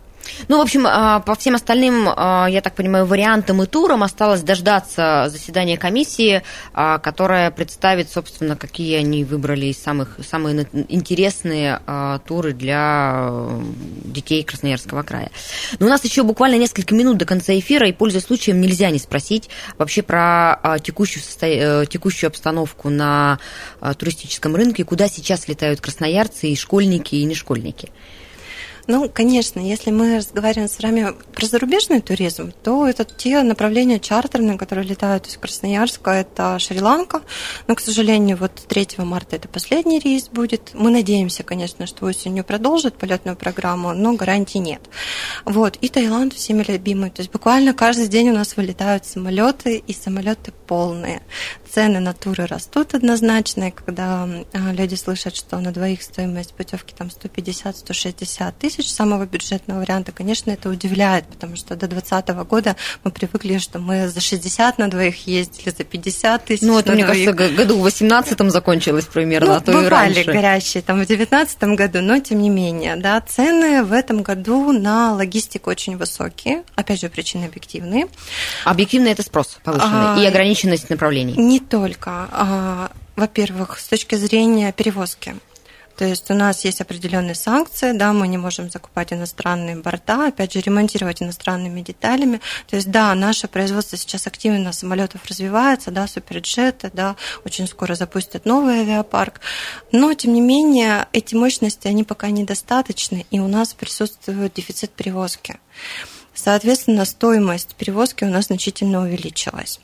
Ну, 0.48 0.58
в 0.58 0.62
общем, 0.62 0.86
а, 0.88 1.20
по 1.20 1.36
всем 1.36 1.56
остальным, 1.56 2.08
а, 2.08 2.48
я 2.50 2.62
так 2.62 2.76
понимаю, 2.76 3.06
вариантам 3.06 3.62
и 3.62 3.66
турам 3.66 4.04
осталось 4.04 4.42
дождаться 4.42 5.28
заседания 5.30 5.78
комиссии, 5.78 6.44
а, 6.74 6.98
которая 7.00 7.52
представит, 7.52 8.10
собственно, 8.12 8.56
какие 8.56 8.98
они 8.98 9.24
выбрали 9.24 9.68
из 9.68 9.82
самых, 9.82 10.18
самые 10.28 10.68
интересные 10.90 11.80
туры 12.26 12.54
для 12.54 13.30
детей 14.04 14.44
Красноярского 14.44 15.04
края. 15.04 15.32
Но 15.80 15.88
у 15.88 15.90
нас 15.90 16.04
еще 16.04 16.24
буквально 16.24 16.56
несколько 16.56 16.96
минут 16.96 17.18
до 17.18 17.26
конца 17.26 17.58
эфира, 17.58 17.88
и, 17.88 17.92
пользуясь 17.92 18.26
случаем, 18.26 18.62
нельзя 18.62 18.90
не 18.90 19.00
спросить 19.00 19.50
вообще 19.78 20.02
про 20.02 20.80
текущую. 20.84 21.24
Э, 21.42 21.86
текущую 21.90 22.30
обстановку 22.30 22.90
на 22.90 23.40
туристическом 23.98 24.56
рынке, 24.56 24.84
куда 24.84 25.08
сейчас 25.08 25.48
летают 25.48 25.82
красноярцы 25.82 26.48
и 26.48 26.56
школьники, 26.56 27.16
и 27.16 27.24
не 27.26 27.36
школьники. 27.36 27.92
Ну, 28.86 29.10
конечно, 29.10 29.62
если 29.62 29.92
мы 29.92 30.18
разговариваем 30.18 30.68
с 30.68 30.78
вами 30.80 31.14
про 31.34 31.46
зарубежный 31.46 32.02
туризм, 32.02 32.52
то 32.64 32.86
это 32.86 33.06
те 33.06 33.42
направления 33.42 33.98
чартерные, 33.98 34.58
которые 34.58 34.86
летают 34.86 35.26
из 35.28 35.38
Красноярска, 35.38 36.12
это 36.12 36.60
Шри-Ланка. 36.60 37.22
Но, 37.68 37.76
к 37.76 37.80
сожалению, 37.80 38.36
вот 38.36 38.52
3 38.68 38.88
марта 38.98 39.38
это 39.38 39.48
последний 39.48 40.00
рейс 40.00 40.28
будет. 40.28 40.72
Мы 40.74 40.92
надеемся, 40.92 41.44
конечно, 41.44 41.88
что 41.88 42.06
осенью 42.06 42.44
продолжат 42.44 42.98
полетную 42.98 43.38
программу, 43.38 43.94
но 43.94 44.14
гарантий 44.14 44.60
нет. 44.60 44.82
Вот. 45.46 45.78
И 45.78 45.88
Таиланд 45.88 46.34
всеми 46.34 46.64
любимый. 46.64 47.10
То 47.10 47.22
есть 47.22 47.32
буквально 47.32 47.74
каждый 47.74 48.10
день 48.10 48.32
у 48.32 48.34
нас 48.34 48.58
вылетают 48.58 49.06
самолеты, 49.06 49.78
и 49.78 49.94
самолеты 49.94 50.52
полные. 50.68 51.22
Цены 51.74 52.00
на 52.00 52.14
туры 52.14 52.46
растут 52.46 52.94
однозначно, 52.94 53.70
и 53.70 53.72
когда 53.72 54.28
а, 54.54 54.72
люди 54.74 54.96
слышат, 54.96 55.36
что 55.36 55.60
на 55.60 55.72
двоих 55.72 56.04
стоимость 56.04 56.54
путевки 56.54 56.94
там 56.96 57.08
150-160 57.08 58.54
тысяч 58.60 58.90
самого 58.92 59.26
бюджетного 59.26 59.80
варианта, 59.80 60.12
конечно, 60.12 60.52
это 60.52 60.70
удивляет, 60.70 61.26
потому 61.26 61.56
что 61.56 61.76
до 61.76 61.88
2020 61.88 62.48
года 62.48 62.76
мы 63.04 63.12
привыкли, 63.12 63.58
что 63.58 63.80
мы 63.80 64.08
за 64.08 64.22
60 64.22 64.78
на 64.78 64.88
двоих 64.90 65.26
ездили, 65.26 65.74
за 65.76 65.84
50 65.84 66.46
тысяч 66.46 66.62
Ну, 66.62 66.78
это, 66.78 66.92
мне 66.92 67.06
двоих. 67.06 67.36
кажется, 67.36 67.56
году 67.56 67.80
в 67.80 67.86
18-м 67.88 68.50
закончилось 68.52 69.06
примерно, 69.06 69.48
Ну, 69.48 69.54
а 69.54 69.60
то 69.62 69.72
и 69.72 69.76
бывали 69.76 70.14
раньше. 70.16 70.32
горящие 70.32 70.84
там 70.84 70.98
в 70.98 71.08
2019 71.08 71.64
году, 71.76 72.02
но 72.02 72.20
тем 72.20 72.42
не 72.42 72.50
менее, 72.50 72.96
да, 72.98 73.20
цены 73.22 73.84
в 73.84 73.94
этом 73.94 74.22
году 74.22 74.72
на 74.72 75.14
логистику 75.14 75.72
очень 75.72 75.98
высокие. 75.98 76.64
Опять 76.76 77.02
же, 77.02 77.10
причины 77.10 77.46
объективные. 77.46 78.08
Объективно 78.64 79.08
это 79.08 79.24
спрос 79.24 79.58
повышенный 79.64 80.18
А, 80.18 80.20
и 80.20 80.26
ограниченность 80.26 80.90
направлений. 80.90 81.34
Не 81.38 81.63
только. 81.64 82.28
А, 82.32 82.92
Во-первых, 83.16 83.80
с 83.80 83.88
точки 83.88 84.16
зрения 84.16 84.72
перевозки. 84.72 85.36
То 85.98 86.06
есть 86.06 86.32
у 86.32 86.34
нас 86.34 86.66
есть 86.66 86.82
определенные 86.82 87.36
санкции, 87.36 87.92
да, 87.92 88.14
мы 88.14 88.28
не 88.28 88.38
можем 88.38 88.70
закупать 88.72 89.14
иностранные 89.14 89.76
борта, 89.76 90.28
опять 90.28 90.54
же, 90.54 90.62
ремонтировать 90.62 91.22
иностранными 91.22 91.82
деталями. 91.82 92.42
То 92.68 92.76
есть, 92.76 92.90
да, 92.90 93.14
наше 93.14 93.48
производство 93.48 93.98
сейчас 93.98 94.26
активно 94.26 94.74
самолетов 94.74 95.22
развивается, 95.28 95.92
да, 95.92 96.08
суперджеты, 96.08 96.90
да, 96.94 97.16
очень 97.46 97.68
скоро 97.68 97.94
запустят 97.94 98.46
новый 98.46 98.80
авиапарк. 98.80 99.42
Но, 99.92 100.14
тем 100.16 100.34
не 100.34 100.42
менее, 100.42 101.08
эти 101.14 101.36
мощности, 101.36 101.88
они 101.88 102.04
пока 102.04 102.30
недостаточны, 102.32 103.28
и 103.30 103.40
у 103.40 103.48
нас 103.48 103.76
присутствует 103.76 104.54
дефицит 104.54 104.92
перевозки. 104.92 105.60
Соответственно, 106.34 107.06
стоимость 107.06 107.76
перевозки 107.76 108.24
у 108.24 108.30
нас 108.30 108.46
значительно 108.46 109.04
увеличилась. 109.04 109.80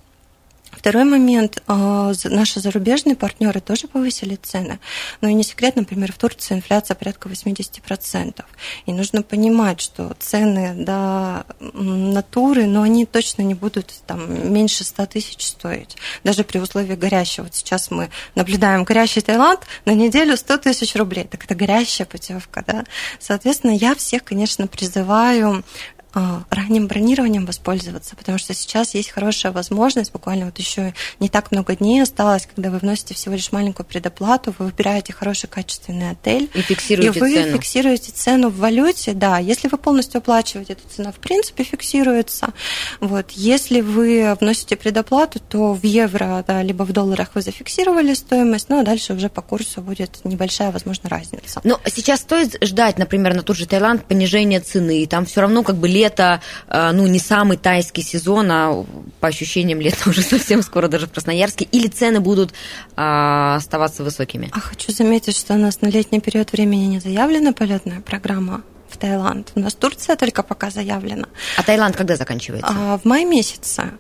Второй 0.71 1.03
момент. 1.03 1.62
за- 1.67 2.29
Наши 2.29 2.60
зарубежные 2.60 3.15
партнеры 3.15 3.60
тоже 3.60 3.88
повысили 3.88 4.36
цены. 4.36 4.79
Но 5.21 5.27
и 5.27 5.34
не 5.34 5.43
секрет, 5.43 5.75
например, 5.75 6.12
в 6.13 6.17
Турции 6.17 6.53
инфляция 6.55 6.95
порядка 6.95 7.27
80%. 7.27 8.45
И 8.86 8.93
нужно 8.93 9.21
понимать, 9.23 9.82
что 9.82 10.15
цены 10.19 10.73
да, 10.77 11.45
м, 11.60 12.12
на 12.13 12.21
туры, 12.21 12.65
но 12.65 12.84
они 12.84 13.05
точно 13.05 13.41
не 13.41 13.55
будут 13.55 13.93
там, 14.08 14.53
меньше 14.53 14.84
100 14.84 15.05
тысяч 15.08 15.45
стоить. 15.45 15.97
Даже 16.23 16.43
при 16.43 16.60
условии 16.60 16.95
горящего. 16.95 17.45
Вот 17.45 17.55
сейчас 17.55 17.91
мы 17.91 18.10
наблюдаем 18.36 18.84
горящий 18.84 19.21
Таиланд 19.21 19.62
на 19.86 19.91
неделю 19.93 20.38
100 20.38 20.58
тысяч 20.58 20.95
рублей. 20.95 21.25
Так 21.25 21.43
это 21.45 21.55
горящая 21.55 22.08
путевка. 22.08 22.63
Да? 22.65 22.84
Соответственно, 23.19 23.71
я 23.71 23.95
всех, 23.95 24.23
конечно, 24.23 24.67
призываю 24.67 25.63
а, 25.97 25.98
ранним 26.13 26.87
бронированием 26.87 27.45
воспользоваться, 27.45 28.15
потому 28.15 28.37
что 28.37 28.53
сейчас 28.53 28.95
есть 28.95 29.11
хорошая 29.11 29.51
возможность, 29.51 30.11
буквально 30.11 30.45
вот 30.45 30.57
еще 30.57 30.93
не 31.19 31.29
так 31.29 31.51
много 31.51 31.75
дней 31.75 32.01
осталось, 32.01 32.47
когда 32.53 32.71
вы 32.71 32.79
вносите 32.79 33.13
всего 33.13 33.35
лишь 33.35 33.51
маленькую 33.51 33.85
предоплату, 33.85 34.53
вы 34.57 34.65
выбираете 34.65 35.13
хороший 35.13 35.47
качественный 35.47 36.11
отель, 36.11 36.49
И 36.53 36.61
фиксируете 36.61 37.19
и 37.19 37.21
вы 37.21 37.33
цену. 37.33 37.57
фиксируете 37.57 38.11
цену 38.11 38.49
в 38.49 38.57
валюте, 38.57 39.13
да. 39.13 39.37
Если 39.39 39.67
вы 39.67 39.77
полностью 39.77 40.19
оплачиваете, 40.19 40.75
то 40.75 40.81
цена 40.89 41.11
в 41.11 41.15
принципе 41.17 41.63
фиксируется. 41.63 42.53
Вот. 42.99 43.31
Если 43.31 43.81
вы 43.81 44.35
вносите 44.39 44.75
предоплату, 44.75 45.39
то 45.39 45.73
в 45.73 45.83
евро, 45.83 46.43
да, 46.47 46.63
либо 46.63 46.83
в 46.83 46.91
долларах 46.91 47.31
вы 47.35 47.41
зафиксировали 47.41 48.13
стоимость, 48.13 48.69
ну 48.69 48.79
а 48.79 48.83
дальше 48.83 49.13
уже 49.13 49.29
по 49.29 49.41
курсу 49.41 49.81
будет 49.81 50.19
небольшая, 50.23 50.71
возможно, 50.71 51.09
разница. 51.09 51.61
Но 51.63 51.79
сейчас 51.85 52.21
стоит 52.21 52.57
ждать, 52.63 52.97
например, 52.97 53.33
на 53.35 53.43
тот 53.43 53.57
же 53.57 53.65
Таиланд 53.67 54.05
понижения 54.05 54.59
цены. 54.59 55.05
Там 55.05 55.25
все 55.25 55.41
равно 55.41 55.63
как 55.63 55.75
бы 55.75 55.87
лето, 55.99 56.41
э, 56.67 56.91
ну, 56.91 57.07
не 57.07 57.19
самый 57.19 57.57
тайский 57.57 58.03
сезон, 58.03 58.51
а 58.51 58.85
по 59.19 59.27
ощущениям 59.27 59.81
лето 59.81 60.09
уже 60.09 60.21
совсем 60.21 60.62
скоро 60.62 60.88
даже 60.88 61.07
в 61.07 61.12
Красноярске. 61.12 61.65
Или 61.65 61.88
цены 61.88 62.19
будут 62.19 62.53
а, 62.95 63.55
оставаться 63.55 64.03
высокими? 64.03 64.49
А 64.53 64.59
хочу 64.59 64.91
заметить, 64.91 65.38
что 65.38 65.53
у 65.53 65.57
нас 65.57 65.81
на 65.81 65.88
летний 65.88 66.19
период 66.19 66.51
времени 66.51 66.85
не 66.85 66.99
заявлена 66.99 67.53
полетная 67.53 68.01
программа 68.01 68.62
в 68.89 68.97
Таиланд. 68.97 69.51
У 69.55 69.59
нас 69.59 69.73
Турция 69.75 70.15
только 70.15 70.43
пока 70.43 70.69
заявлена. 70.69 71.27
А 71.57 71.63
Таиланд 71.63 71.95
когда 71.95 72.15
заканчивается? 72.15 72.71
А 72.71 72.97
в 72.97 73.05
мае 73.05 73.25
месяце. 73.25 73.91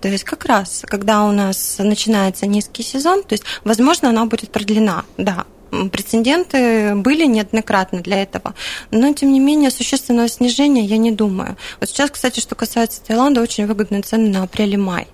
То 0.00 0.08
есть 0.08 0.24
как 0.24 0.46
раз, 0.46 0.82
когда 0.86 1.24
у 1.24 1.32
нас 1.32 1.76
начинается 1.78 2.46
низкий 2.46 2.82
сезон, 2.82 3.22
то 3.22 3.34
есть, 3.34 3.44
возможно, 3.64 4.08
она 4.08 4.24
будет 4.24 4.50
продлена, 4.50 5.04
да. 5.18 5.44
Прецеденты 5.70 6.94
были 6.96 7.26
неоднократно 7.26 8.00
для 8.00 8.22
этого, 8.22 8.54
но, 8.90 9.12
тем 9.12 9.32
не 9.32 9.40
менее, 9.40 9.70
существенного 9.70 10.28
снижения 10.28 10.84
я 10.84 10.96
не 10.96 11.12
думаю. 11.12 11.56
Вот 11.78 11.88
сейчас, 11.88 12.10
кстати, 12.10 12.40
что 12.40 12.54
касается 12.54 13.02
Таиланда, 13.02 13.40
очень 13.40 13.66
выгодные 13.66 14.02
цены 14.02 14.28
на 14.28 14.42
апрель 14.42 14.74
и 14.74 14.76
май. 14.76 15.06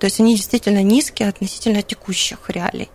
То 0.00 0.06
есть 0.06 0.18
они 0.18 0.34
действительно 0.34 0.82
низкие 0.82 1.28
относительно 1.28 1.82
текущих 1.82 2.38
реалий. 2.48 2.90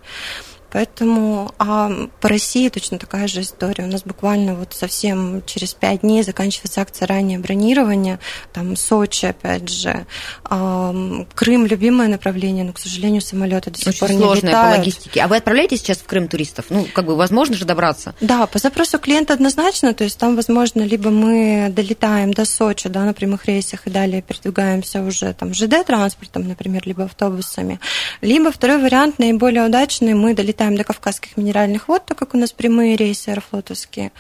Поэтому 0.72 1.52
а 1.58 1.92
по 2.20 2.30
России 2.30 2.70
точно 2.70 3.00
такая 3.00 3.28
же 3.28 3.42
история. 3.42 3.86
У 3.86 3.88
нас 3.88 4.04
буквально 4.04 4.56
вот 4.56 4.74
совсем 4.74 5.42
через 5.46 5.74
пять 5.74 6.02
дней 6.02 6.24
заканчивается 6.24 6.82
акция 6.82 7.08
раннее 7.08 7.40
бронирование. 7.40 8.20
Там 8.54 8.76
Сочи, 8.76 9.26
опять 9.26 9.70
же. 9.70 10.06
А, 10.44 10.94
Крым– 11.36 11.66
любимое 11.68 12.08
направление, 12.08 12.64
но, 12.64 12.74
к 12.74 12.80
сожалению, 12.80 13.22
самолеты 13.22 13.72
до 13.72 13.80
сих 13.80 13.88
Очень 13.88 14.00
пор 14.00 14.12
не 14.12 14.18
сложная 14.18 14.42
по 14.42 14.48
летают. 14.48 14.78
логистике. 14.80 15.22
А 15.22 15.28
вы 15.28 15.38
отправляете 15.38 15.78
сейчас 15.78 15.98
в 15.98 16.06
Крым 16.06 16.28
туристов? 16.28 16.66
Ну, 16.70 16.86
как 16.94 17.06
бы, 17.06 17.16
возможно 17.16 17.56
же 17.56 17.66
добраться? 17.66 18.14
Да, 18.22 18.46
по 18.48 18.60
запросу 18.60 19.00
клиента 19.00 19.34
однозначно, 19.34 19.94
то 19.94 20.04
есть 20.04 20.18
там, 20.18 20.36
возможно, 20.36 20.82
либо 20.82 21.10
мы 21.10 21.68
долетаем 21.70 22.34
до 22.34 22.46
Сочи, 22.46 22.90
да, 22.90 23.06
на 23.06 23.14
прямых 23.14 23.46
рейсах 23.46 23.88
и 23.88 23.90
далее 23.90 24.22
передвигаемся 24.22 25.02
уже 25.02 25.34
там 25.34 25.54
ЖД-транспортом, 25.54 26.48
например, 26.48 26.84
либо 26.86 27.06
автобусами, 27.06 27.80
либо 28.22 28.52
второй 28.52 28.82
вариант, 28.82 29.20
наиболее 29.20 29.66
удачный, 29.66 30.14
мы 30.14 30.34
долетаем 30.34 30.57
до 30.58 30.84
Кавказских 30.84 31.38
минеральных 31.38 31.88
вод, 31.88 32.06
так 32.06 32.18
как 32.18 32.34
у 32.34 32.38
нас 32.38 32.52
прямые 32.52 32.96
рейсы 32.96 33.30
аэрофлотовские. 33.30 34.12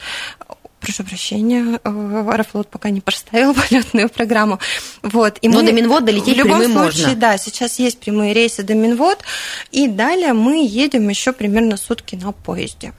Прошу 0.79 1.03
прощения, 1.03 1.79
э, 1.83 1.89
Аэрофлот 1.89 2.69
пока 2.69 2.91
не 2.91 3.01
поставил 3.01 3.53
полетную 3.69 4.09
программу. 4.09 4.59
Вот. 5.01 5.39
И 5.41 5.49
Но 5.49 5.59
мы- 5.61 5.65
до 5.65 5.71
Минвод 5.73 6.05
долететь 6.05 6.35
в 6.35 6.37
любом 6.37 6.59
прямым 6.59 6.77
случае, 6.83 7.07
можно. 7.07 7.19
да, 7.21 7.37
сейчас 7.37 7.79
есть 7.79 7.99
прямые 7.99 8.33
рейсы 8.33 8.61
до 8.63 8.75
Минвод, 8.75 9.19
и 9.71 9.87
далее 9.87 10.33
мы 10.33 10.63
едем 10.65 11.09
еще 11.09 11.33
примерно 11.33 11.77
сутки 11.77 12.15
на 12.15 12.31
поезде. 12.31 12.93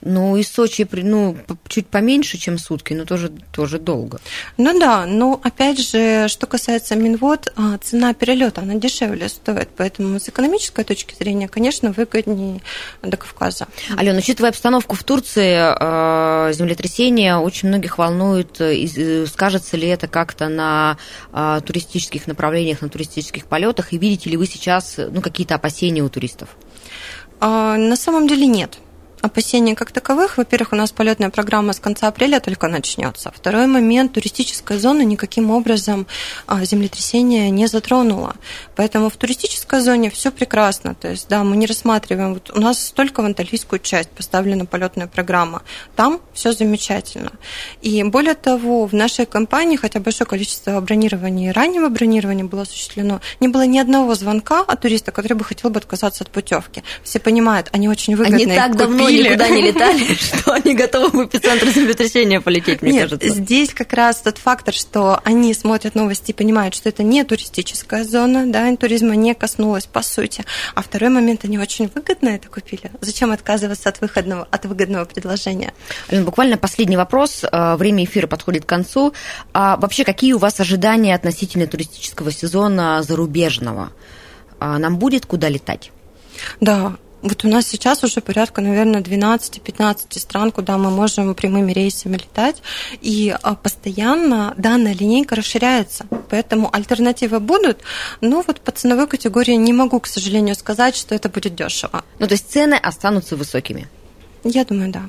Ну, 0.00 0.36
из 0.36 0.48
Сочи, 0.48 0.86
ну, 0.92 1.36
чуть 1.66 1.88
поменьше, 1.88 2.38
чем 2.38 2.58
сутки, 2.58 2.94
но 2.94 3.04
тоже, 3.04 3.30
тоже 3.52 3.78
долго. 3.78 4.20
Ну 4.56 4.78
да, 4.78 5.06
но 5.06 5.40
опять 5.42 5.80
же, 5.80 6.28
что 6.28 6.46
касается 6.46 6.94
Минвод, 6.94 7.52
а, 7.56 7.78
цена 7.78 8.14
перелета, 8.14 8.60
она 8.60 8.74
дешевле 8.74 9.28
стоит, 9.28 9.70
поэтому 9.76 10.20
с 10.20 10.28
экономической 10.28 10.84
точки 10.84 11.14
зрения, 11.14 11.48
конечно, 11.48 11.90
выгоднее 11.90 12.60
до 13.02 13.16
Кавказа. 13.16 13.66
Алена, 13.96 14.18
учитывая 14.18 14.50
обстановку 14.50 14.94
в 14.94 15.02
Турции, 15.02 15.56
э, 15.58 16.52
землетрясение 16.52 17.36
очень 17.36 17.68
многих 17.68 17.98
волнует. 17.98 18.60
э, 18.60 18.84
э, 18.84 19.26
Скажется 19.26 19.76
ли 19.76 19.88
это 19.88 20.06
как-то 20.06 20.48
на 20.48 20.96
э, 21.32 21.60
туристических 21.66 22.26
направлениях, 22.28 22.82
на 22.82 22.88
туристических 22.88 23.46
полетах? 23.46 23.92
И 23.92 23.98
видите 23.98 24.30
ли 24.30 24.36
вы 24.36 24.46
сейчас 24.46 24.96
ну, 24.96 25.20
какие-то 25.20 25.56
опасения 25.56 26.02
у 26.02 26.08
туристов? 26.08 26.50
А, 27.40 27.76
На 27.76 27.96
самом 27.96 28.28
деле 28.28 28.46
нет. 28.46 28.78
Опасений 29.20 29.74
как 29.74 29.90
таковых. 29.90 30.38
Во-первых, 30.38 30.72
у 30.72 30.76
нас 30.76 30.92
полетная 30.92 31.30
программа 31.30 31.72
с 31.72 31.80
конца 31.80 32.08
апреля 32.08 32.38
только 32.40 32.68
начнется. 32.68 33.32
Второй 33.34 33.66
момент, 33.66 34.12
туристическая 34.12 34.78
зона 34.78 35.02
никаким 35.02 35.50
образом 35.50 36.06
а, 36.46 36.64
землетрясение 36.64 37.50
не 37.50 37.66
затронула. 37.66 38.36
Поэтому 38.76 39.10
в 39.10 39.16
туристической 39.16 39.80
зоне 39.80 40.10
все 40.10 40.30
прекрасно. 40.30 40.94
То 40.94 41.08
есть, 41.08 41.28
да, 41.28 41.42
мы 41.42 41.56
не 41.56 41.66
рассматриваем. 41.66 42.34
Вот 42.34 42.50
у 42.54 42.60
нас 42.60 42.92
только 42.94 43.22
в 43.22 43.24
анталийскую 43.24 43.80
часть 43.80 44.10
поставлена 44.10 44.66
полетная 44.66 45.08
программа. 45.08 45.62
Там 45.96 46.20
все 46.32 46.52
замечательно. 46.52 47.32
И 47.82 48.02
более 48.04 48.34
того, 48.34 48.86
в 48.86 48.94
нашей 48.94 49.26
компании, 49.26 49.76
хотя 49.76 49.98
большое 49.98 50.28
количество 50.28 50.80
бронирования 50.80 51.50
и 51.50 51.52
раннего 51.52 51.88
бронирования 51.88 52.44
было 52.44 52.62
осуществлено, 52.62 53.20
не 53.40 53.48
было 53.48 53.66
ни 53.66 53.78
одного 53.78 54.14
звонка 54.14 54.60
от 54.60 54.80
туриста, 54.80 55.10
который 55.10 55.34
бы 55.34 55.44
хотел 55.44 55.70
бы 55.70 55.78
отказаться 55.78 56.22
от 56.22 56.30
путевки. 56.30 56.84
Все 57.02 57.18
понимают, 57.18 57.68
они 57.72 57.88
очень 57.88 58.14
выгодно 58.14 58.36
Они 58.36 58.46
так 58.46 58.76
давно 58.76 59.07
купили. 59.08 59.28
никуда 59.28 59.48
не 59.48 59.62
летали, 59.62 60.14
что 60.14 60.52
они 60.52 60.74
готовы 60.74 61.24
в 61.24 61.26
эпицентр 61.26 61.68
землетрясения 61.68 62.40
полететь, 62.40 62.82
мне 62.82 62.92
Нет, 62.92 63.02
кажется. 63.10 63.28
здесь 63.28 63.74
как 63.74 63.92
раз 63.92 64.16
тот 64.18 64.38
фактор, 64.38 64.74
что 64.74 65.20
они 65.24 65.52
смотрят 65.54 65.94
новости 65.94 66.30
и 66.30 66.34
понимают, 66.34 66.74
что 66.74 66.88
это 66.88 67.02
не 67.02 67.24
туристическая 67.24 68.04
зона, 68.04 68.44
да, 68.46 68.74
туризма 68.76 69.14
не 69.16 69.34
коснулась 69.34 69.86
по 69.86 70.02
сути. 70.02 70.44
А 70.74 70.82
второй 70.82 71.10
момент, 71.10 71.44
они 71.44 71.58
очень 71.58 71.90
выгодно 71.94 72.28
это 72.28 72.48
купили. 72.48 72.90
Зачем 73.00 73.32
отказываться 73.32 73.88
от 73.88 74.00
выходного, 74.00 74.46
от 74.50 74.64
выгодного 74.66 75.04
предложения? 75.04 75.72
Алена, 76.08 76.24
буквально 76.24 76.56
последний 76.58 76.96
вопрос. 76.96 77.44
Э, 77.50 77.76
Время 77.76 78.04
эфира 78.04 78.26
подходит 78.26 78.64
к 78.64 78.68
концу. 78.68 79.12
А 79.52 79.76
вообще, 79.76 80.04
какие 80.04 80.32
у 80.32 80.38
вас 80.38 80.60
ожидания 80.60 81.14
относительно 81.14 81.66
туристического 81.66 82.30
сезона 82.32 83.02
зарубежного? 83.02 83.92
А 84.60 84.78
Нам 84.78 84.98
будет 84.98 85.26
куда 85.26 85.48
летать? 85.48 85.92
Да, 86.60 86.96
Вот 87.20 87.44
у 87.44 87.48
нас 87.48 87.66
сейчас 87.66 88.04
уже 88.04 88.20
порядка, 88.20 88.60
наверное, 88.60 89.00
12-15 89.00 90.18
стран, 90.18 90.52
куда 90.52 90.78
мы 90.78 90.90
можем 90.90 91.34
прямыми 91.34 91.72
рейсами 91.72 92.16
летать. 92.16 92.62
И 93.00 93.36
а, 93.42 93.54
постоянно 93.54 94.54
данная 94.56 94.94
линейка 94.94 95.34
расширяется. 95.34 96.06
Поэтому 96.30 96.68
альтернативы 96.72 97.40
будут. 97.40 97.80
Но 98.20 98.44
вот 98.46 98.60
по 98.60 98.70
ценовой 98.70 99.08
категории 99.08 99.54
не 99.54 99.72
могу, 99.72 99.98
к 99.98 100.06
сожалению, 100.06 100.54
сказать, 100.54 100.94
что 100.94 101.14
это 101.14 101.28
будет 101.28 101.54
дешево. 101.56 102.04
Ну, 102.18 102.26
то 102.26 102.32
есть 102.34 102.50
цены 102.50 102.74
останутся 102.74 103.36
высокими? 103.36 103.88
Я 104.44 104.64
думаю, 104.64 104.92
да. 104.92 105.02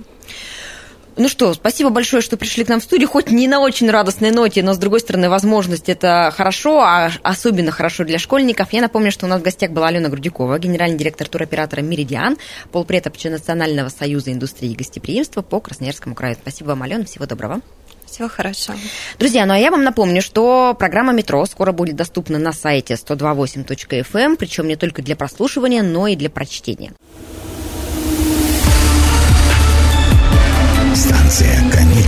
Ну 1.20 1.28
что, 1.28 1.54
спасибо 1.54 1.90
большое, 1.90 2.22
что 2.22 2.38
пришли 2.38 2.64
к 2.64 2.70
нам 2.70 2.80
в 2.80 2.84
студию. 2.86 3.10
Хоть 3.10 3.30
не 3.30 3.50
на 3.50 3.60
очень 3.60 3.90
радостной 3.90 4.32
ноте, 4.32 4.64
но, 4.64 4.74
с 4.74 4.78
другой 4.78 5.02
стороны, 5.02 5.30
возможность 5.30 5.90
это 5.90 6.34
хорошо, 6.36 6.80
а 6.80 7.12
особенно 7.24 7.72
хорошо 7.72 8.06
для 8.06 8.18
школьников. 8.18 8.72
Я 8.72 8.80
напомню, 8.80 9.12
что 9.12 9.26
у 9.26 9.30
нас 9.30 9.42
в 9.42 9.44
гостях 9.44 9.72
была 9.72 9.88
Алена 9.88 10.08
Грудюкова, 10.08 10.58
генеральный 10.60 10.98
директор 10.98 11.28
туроператора 11.28 11.82
«Меридиан», 11.82 12.38
полпред 12.72 13.14
Национального 13.26 13.90
союза 13.90 14.32
индустрии 14.32 14.74
гостеприимства 14.74 15.42
по 15.42 15.60
Красноярскому 15.60 16.16
краю. 16.16 16.38
Спасибо 16.42 16.70
вам, 16.70 16.84
Алена, 16.84 17.04
всего 17.04 17.26
доброго. 17.26 17.60
Всего 18.06 18.30
хорошего. 18.30 18.78
Друзья, 19.20 19.46
ну 19.46 19.52
а 19.52 19.58
я 19.58 19.72
вам 19.72 19.84
напомню, 19.84 20.22
что 20.22 20.74
программа 20.80 21.12
«Метро» 21.12 21.46
скоро 21.48 21.74
будет 21.74 21.98
доступна 21.98 22.40
на 22.40 22.54
сайте 22.54 22.94
128.fm, 22.94 24.38
причем 24.38 24.70
не 24.70 24.78
только 24.78 25.02
для 25.02 25.18
прослушивания, 25.18 25.84
но 25.84 26.08
и 26.08 26.16
для 26.16 26.30
прочтения. 26.30 26.94